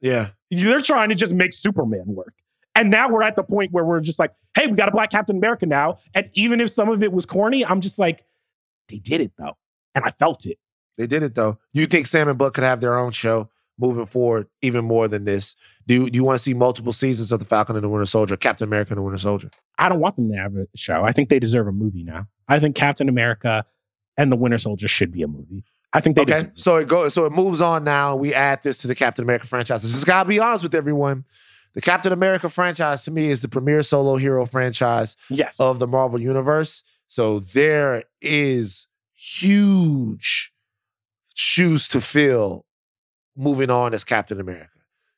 [0.00, 0.28] Yeah.
[0.50, 2.34] They're trying to just make Superman work.
[2.74, 5.10] And now we're at the point where we're just like, hey, we got a black
[5.10, 5.98] Captain America now.
[6.14, 8.24] And even if some of it was corny, I'm just like,
[8.88, 9.56] they did it though.
[9.94, 10.58] And I felt it.
[10.98, 11.58] They did it though.
[11.72, 15.24] You think Sam and Buck could have their own show moving forward even more than
[15.24, 15.56] this?
[15.86, 18.36] Do, do you want to see multiple seasons of The Falcon and the Winter Soldier,
[18.36, 19.50] Captain America and the Winter Soldier?
[19.78, 21.04] I don't want them to have a show.
[21.04, 22.28] I think they deserve a movie now.
[22.48, 23.64] I think Captain America
[24.16, 25.64] and the Winter Soldier should be a movie.
[25.92, 26.50] I think they Okay.
[26.54, 28.16] So it goes so it moves on now.
[28.16, 29.82] We add this to the Captain America franchise.
[29.82, 31.24] Just gotta be honest with everyone.
[31.74, 35.60] The Captain America franchise to me is the premier solo hero franchise Yes.
[35.60, 36.82] of the Marvel Universe.
[37.06, 40.52] So there is huge
[41.34, 42.64] shoes to fill
[43.36, 44.70] moving on as Captain America.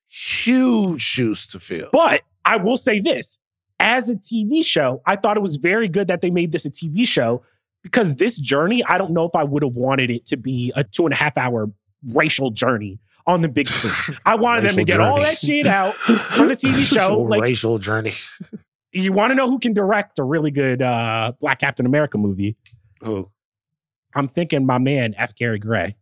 [0.08, 1.88] Huge shoes to fill.
[1.92, 3.38] But I will say this
[3.78, 6.70] as a TV show, I thought it was very good that they made this a
[6.70, 7.42] TV show
[7.82, 10.84] because this journey, I don't know if I would have wanted it to be a
[10.84, 11.70] two and a half hour
[12.06, 14.18] racial journey on the big screen.
[14.26, 17.20] I wanted them to get all that shit out for the TV show.
[17.20, 18.12] Like, racial journey.
[18.92, 22.56] you want to know who can direct a really good uh, Black Captain America movie?
[23.02, 23.30] Who?
[24.14, 25.34] I'm thinking my man F.
[25.34, 25.96] Gary Gray.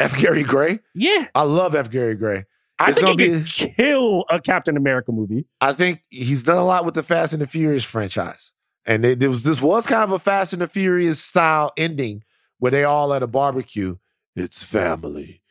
[0.00, 0.18] F.
[0.18, 0.80] Gary Gray.
[0.94, 1.90] Yeah, I love F.
[1.90, 2.44] Gary Gray.
[2.78, 5.44] I It's think he gonna could kill a Captain America movie.
[5.60, 8.54] I think he's done a lot with the Fast and the Furious franchise,
[8.90, 12.24] and it was this was kind of a Fast and the Furious style ending
[12.58, 13.96] where they all at a barbecue.
[14.34, 15.42] It's family.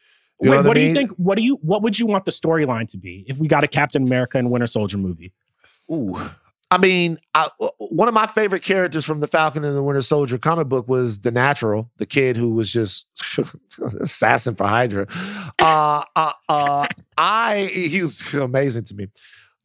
[0.42, 1.12] You Wait, what, what, do you think?
[1.12, 1.56] What do you?
[1.62, 4.52] What would you want the storyline to be if we got a Captain America and
[4.52, 5.32] Winter Soldier movie?
[5.90, 6.20] Ooh.
[6.72, 10.38] I mean, I, one of my favorite characters from the Falcon and the Winter Soldier
[10.38, 13.08] comic book was the Natural, the kid who was just
[14.02, 15.08] assassin for Hydra.
[15.58, 16.88] Uh, uh, uh,
[17.18, 19.08] I he was amazing to me.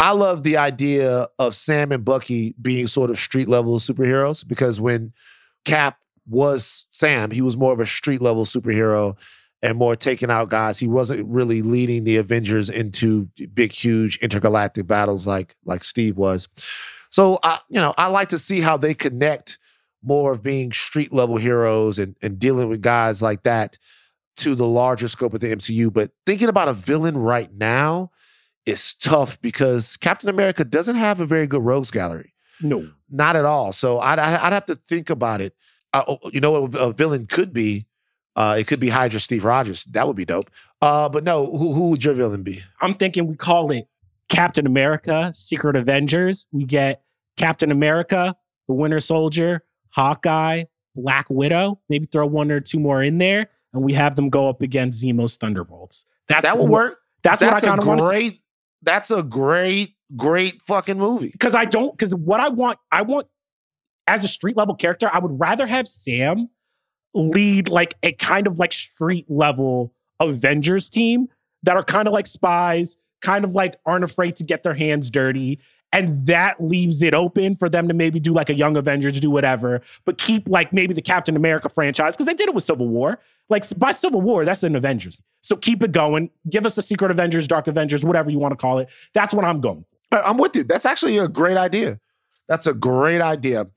[0.01, 4.81] I love the idea of Sam and Bucky being sort of street level superheroes because
[4.81, 5.13] when
[5.65, 9.17] Cap was Sam, he was more of a street level superhero
[9.63, 10.79] and more taking out guys.
[10.79, 16.49] He wasn't really leading the Avengers into big, huge intergalactic battles like like Steve was.
[17.11, 19.59] So I, you know, I like to see how they connect
[20.03, 23.79] more of being street level heroes and, and dealing with guys like that
[24.37, 25.93] to the larger scope of the MCU.
[25.93, 28.11] But thinking about a villain right now
[28.67, 32.33] is tough because Captain America doesn't have a very good rogues gallery.
[32.61, 33.73] No, Not at all.
[33.73, 35.55] So I'd, I'd have to think about it.
[35.93, 37.87] Uh, you know what a villain could be?
[38.37, 39.85] Uh, it could be Hydra Steve Rogers.
[39.87, 40.51] That would be dope.
[40.81, 42.61] Uh, but no, who, who would your villain be?
[42.81, 43.87] I'm thinking we call it
[44.29, 46.47] Captain America: Secret Avengers.
[46.53, 47.03] We get
[47.37, 48.35] Captain America,
[48.67, 50.65] the Winter Soldier, Hawkeye,
[50.97, 51.81] Black Widow.
[51.89, 55.01] Maybe throw one or two more in there, and we have them go up against
[55.05, 56.05] Zemo's Thunderbolts.
[56.29, 57.01] That's That will what- work.
[57.23, 58.41] That's, That's what I kind of want great.
[58.85, 61.31] That's a great, great fucking movie.
[61.31, 63.27] because I don't because what I want I want
[64.07, 66.49] as a street level character I would rather have Sam
[67.15, 71.29] lead like a kind of like street level Avengers team
[71.63, 75.11] that are kind of like spies, kind of like aren't afraid to get their hands
[75.11, 75.59] dirty.
[75.95, 79.31] And that leaves it open for them to maybe do like a Young Avengers, do
[79.31, 82.89] whatever, but keep like maybe the Captain America franchise because they did it with Civil
[82.89, 83.21] War.
[83.49, 85.17] Like by Civil War, that's an Avengers.
[85.45, 86.31] So keep it going.
[86.51, 88.89] Give us the Secret Avengers, Dark Avengers, whatever you want to call it.
[89.13, 89.85] That's what I'm going.
[90.11, 90.65] I'm with you.
[90.65, 92.01] That's actually a great idea.
[92.49, 93.69] That's a great idea.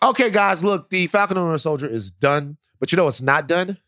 [0.00, 3.78] Okay, guys, look, the Falcon and Soldier is done, but you know it's not done?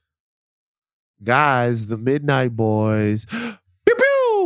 [1.23, 3.27] Guys, the Midnight Boys.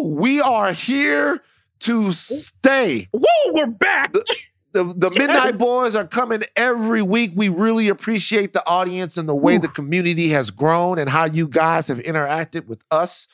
[0.03, 1.43] We are here
[1.81, 3.09] to stay.
[3.13, 4.13] Whoa, we're back.
[4.13, 5.59] The, the Midnight Yes.
[5.59, 7.33] Boys are coming every week.
[7.35, 9.61] We really appreciate the audience and the way Ooh.
[9.61, 13.27] the community has grown and how you guys have interacted with us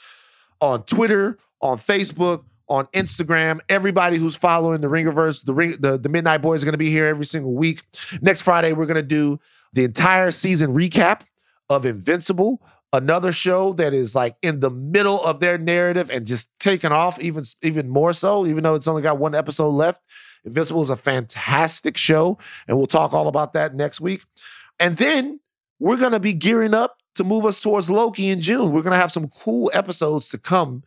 [0.60, 3.60] on Twitter, on Facebook, on Instagram.
[3.68, 6.90] Everybody who's following the Ringerverse, the Ring, the, the Midnight Boys are going to be
[6.90, 7.82] here every single week.
[8.20, 9.38] Next Friday, we're going to do
[9.72, 11.22] the entire season recap
[11.68, 12.62] of Invincible,
[12.96, 17.20] another show that is like in the middle of their narrative and just taking off
[17.20, 20.02] even even more so, even though it's only got one episode left.
[20.44, 22.38] Invincible is a fantastic show,
[22.68, 24.22] and we'll talk all about that next week.
[24.78, 25.40] And then
[25.78, 28.72] we're going to be gearing up to move us towards Loki in June.
[28.72, 30.84] We're going to have some cool episodes to come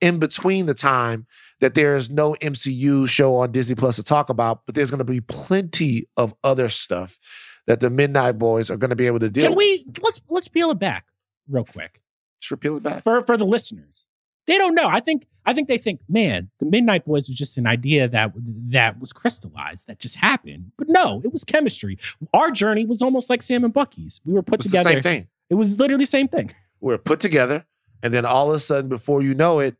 [0.00, 1.26] in between the time
[1.60, 4.98] that there is no MCU show on Disney Plus to talk about, but there's going
[4.98, 7.18] to be plenty of other stuff
[7.66, 10.48] that the Midnight Boys are going to be able to deal Can we let's let's
[10.48, 11.06] peel it back
[11.48, 12.00] real quick
[12.40, 13.04] Just peel it back.
[13.04, 14.06] for for the listeners.
[14.46, 14.88] They don't know.
[14.88, 18.32] I think I think they think, man, the Midnight Boys was just an idea that
[18.68, 20.72] that was crystallized, that just happened.
[20.76, 21.98] But no, it was chemistry.
[22.34, 24.20] Our journey was almost like Sam and Bucky's.
[24.24, 24.92] We were put together.
[24.92, 25.28] same thing.
[25.50, 26.54] It was literally the same thing.
[26.80, 27.66] We're put together,
[28.02, 29.76] and then all of a sudden, before you know it,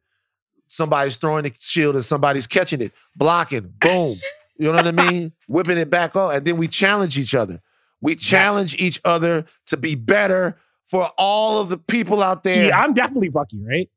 [0.68, 4.16] somebody's throwing the shield and somebody's catching it, blocking, boom.
[4.58, 5.32] You know what I mean?
[5.48, 7.60] Whipping it back on, and then we challenge each other.
[8.00, 10.56] We challenge each other to be better
[10.93, 12.68] for all of the people out there.
[12.68, 13.88] Yeah, I'm definitely Bucky, right?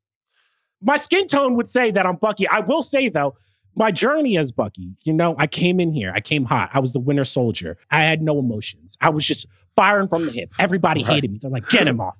[0.80, 2.48] My skin tone would say that I'm Bucky.
[2.48, 3.36] I will say though,
[3.74, 6.70] my journey as Bucky, you know, I came in here, I came hot.
[6.72, 7.76] I was the winter soldier.
[7.90, 8.96] I had no emotions.
[9.02, 10.52] I was just firing from the hip.
[10.58, 11.12] Everybody Right.
[11.12, 11.38] hated me.
[11.40, 12.18] They're like, get him off.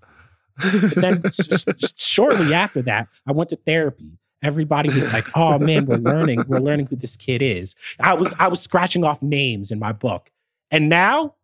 [0.58, 1.22] But then
[1.96, 4.18] shortly after that, I went to therapy.
[4.42, 6.44] Everybody was like, "Oh man, we're learning.
[6.46, 9.92] We're learning who this kid is." I was I was scratching off names in my
[9.92, 10.30] book,
[10.70, 11.34] and now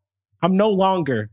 [0.42, 1.30] I'm no longer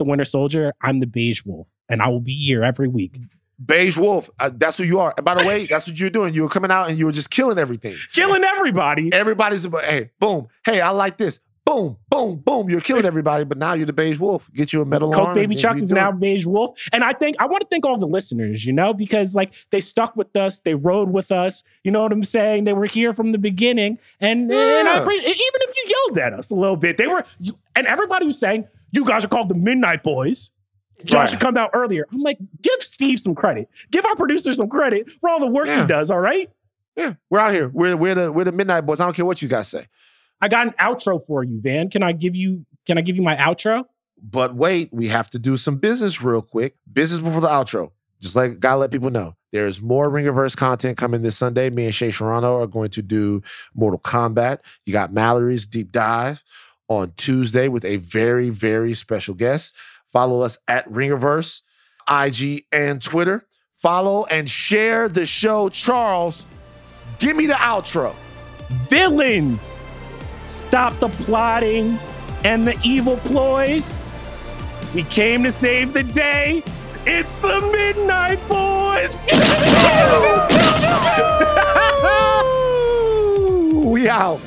[0.00, 0.74] the Winter Soldier.
[0.80, 3.16] I'm the Beige Wolf, and I will be here every week,
[3.64, 4.30] Beige Wolf.
[4.38, 5.14] Uh, that's who you are.
[5.16, 6.34] And by the way, that's what you're doing.
[6.34, 7.94] You were coming out and you were just killing everything.
[8.12, 9.12] killing everybody.
[9.12, 10.48] Everybody's about, hey, boom.
[10.64, 11.40] Hey, I like this.
[11.62, 12.68] Boom, boom, boom.
[12.68, 14.50] You're killing everybody, but now you're the Beige Wolf.
[14.52, 16.88] Get you a medal Coke Baby Chuck is now Beige Wolf.
[16.92, 19.80] And I think I want to thank all the listeners, you know, because like they
[19.80, 21.62] stuck with us, they rode with us.
[21.84, 22.64] You know what I'm saying?
[22.64, 23.98] They were here from the beginning.
[24.18, 27.24] And, and I appreciate even if you yelled at us a little bit, they were
[27.38, 30.50] you, and everybody was saying, you guys are called the Midnight Boys.
[31.06, 31.28] Y'all Right.
[31.30, 32.06] should come out earlier.
[32.12, 33.68] I'm like, give Steve some credit.
[33.90, 35.82] Give our producer some credit for all the work Yeah.
[35.82, 36.50] he does, all right?
[36.96, 37.68] Yeah, we're out here.
[37.68, 39.00] We're we're the we're the midnight boys.
[39.00, 39.84] I don't care what you guys say.
[40.42, 41.88] I got an outro for you, Van.
[41.88, 43.84] Can I give you can I give you my outro?
[44.22, 46.76] But wait, we have to do some business real quick.
[46.92, 47.92] Business before the outro.
[48.20, 49.34] Just like gotta let people know.
[49.52, 51.70] There's more Ringerverse content coming this Sunday.
[51.70, 53.40] Me and Shea Serrano are going to do
[53.74, 54.58] Mortal Kombat.
[54.84, 56.44] You got Mallory's deep dive
[56.90, 59.74] on Tuesday with a very, very special guest.
[60.08, 61.62] Follow us at Ringerverse,
[62.10, 63.46] IG and Twitter.
[63.76, 65.68] Follow and share the show.
[65.70, 66.44] Charles,
[67.18, 68.14] give me the outro.
[68.88, 69.80] Villains,
[70.46, 71.98] stop the plotting
[72.44, 74.02] and the evil ploys.
[74.92, 76.64] We came to save the day.
[77.06, 79.16] It's the Midnight Boys.
[83.86, 84.40] we out.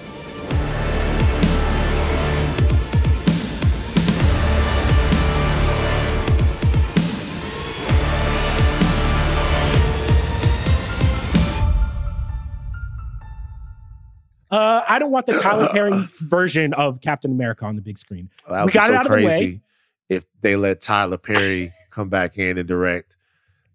[14.53, 18.29] Uh, I don't want the Tyler Perry version of Captain America on the big screen.
[18.47, 19.23] Oh, that would We be got it so out of the way.
[19.25, 19.61] crazy
[20.09, 23.17] if they let Tyler Perry come back in and direct.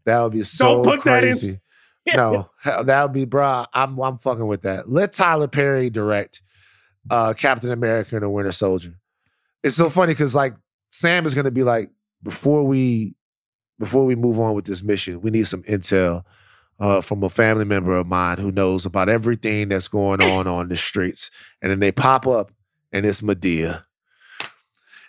[0.05, 1.31] That would be so Don't put that in.
[1.31, 1.59] crazy.
[2.15, 3.67] No, that would be, bro.
[3.75, 4.89] I'm I'm fucking with that.
[4.91, 6.41] Let Tyler Perry direct
[7.11, 8.93] uh, Captain America and the Winter Soldier.
[9.63, 10.55] It's so funny because like
[10.91, 11.91] Sam is gonna be like,
[12.23, 13.15] before we
[13.79, 16.23] before we move on with this mission, we need some intel
[16.81, 20.69] uh, from a family member of mine who knows about everything that's going on on
[20.69, 21.31] the streets.
[21.63, 22.53] And then they pop up,
[22.93, 23.85] and it's Madea.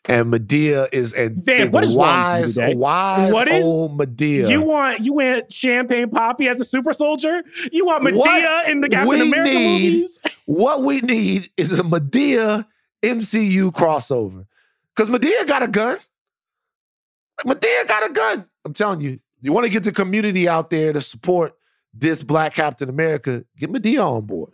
[0.06, 4.50] And Madea is and Van, the what is wise, wise What is- old Madea.
[4.50, 7.42] You want you want Champagne Poppy as a super soldier?
[7.72, 10.20] You want Madea What in the Captain America need- movies?
[10.46, 12.66] what we need is a Madea
[13.04, 14.46] MCU crossover.
[14.96, 15.98] Because Madea got a gun.
[17.46, 18.46] Madea got a gun.
[18.66, 21.54] I'm telling you, you want to get the community out there to support
[21.94, 24.52] this Black Captain America, get Madea on board.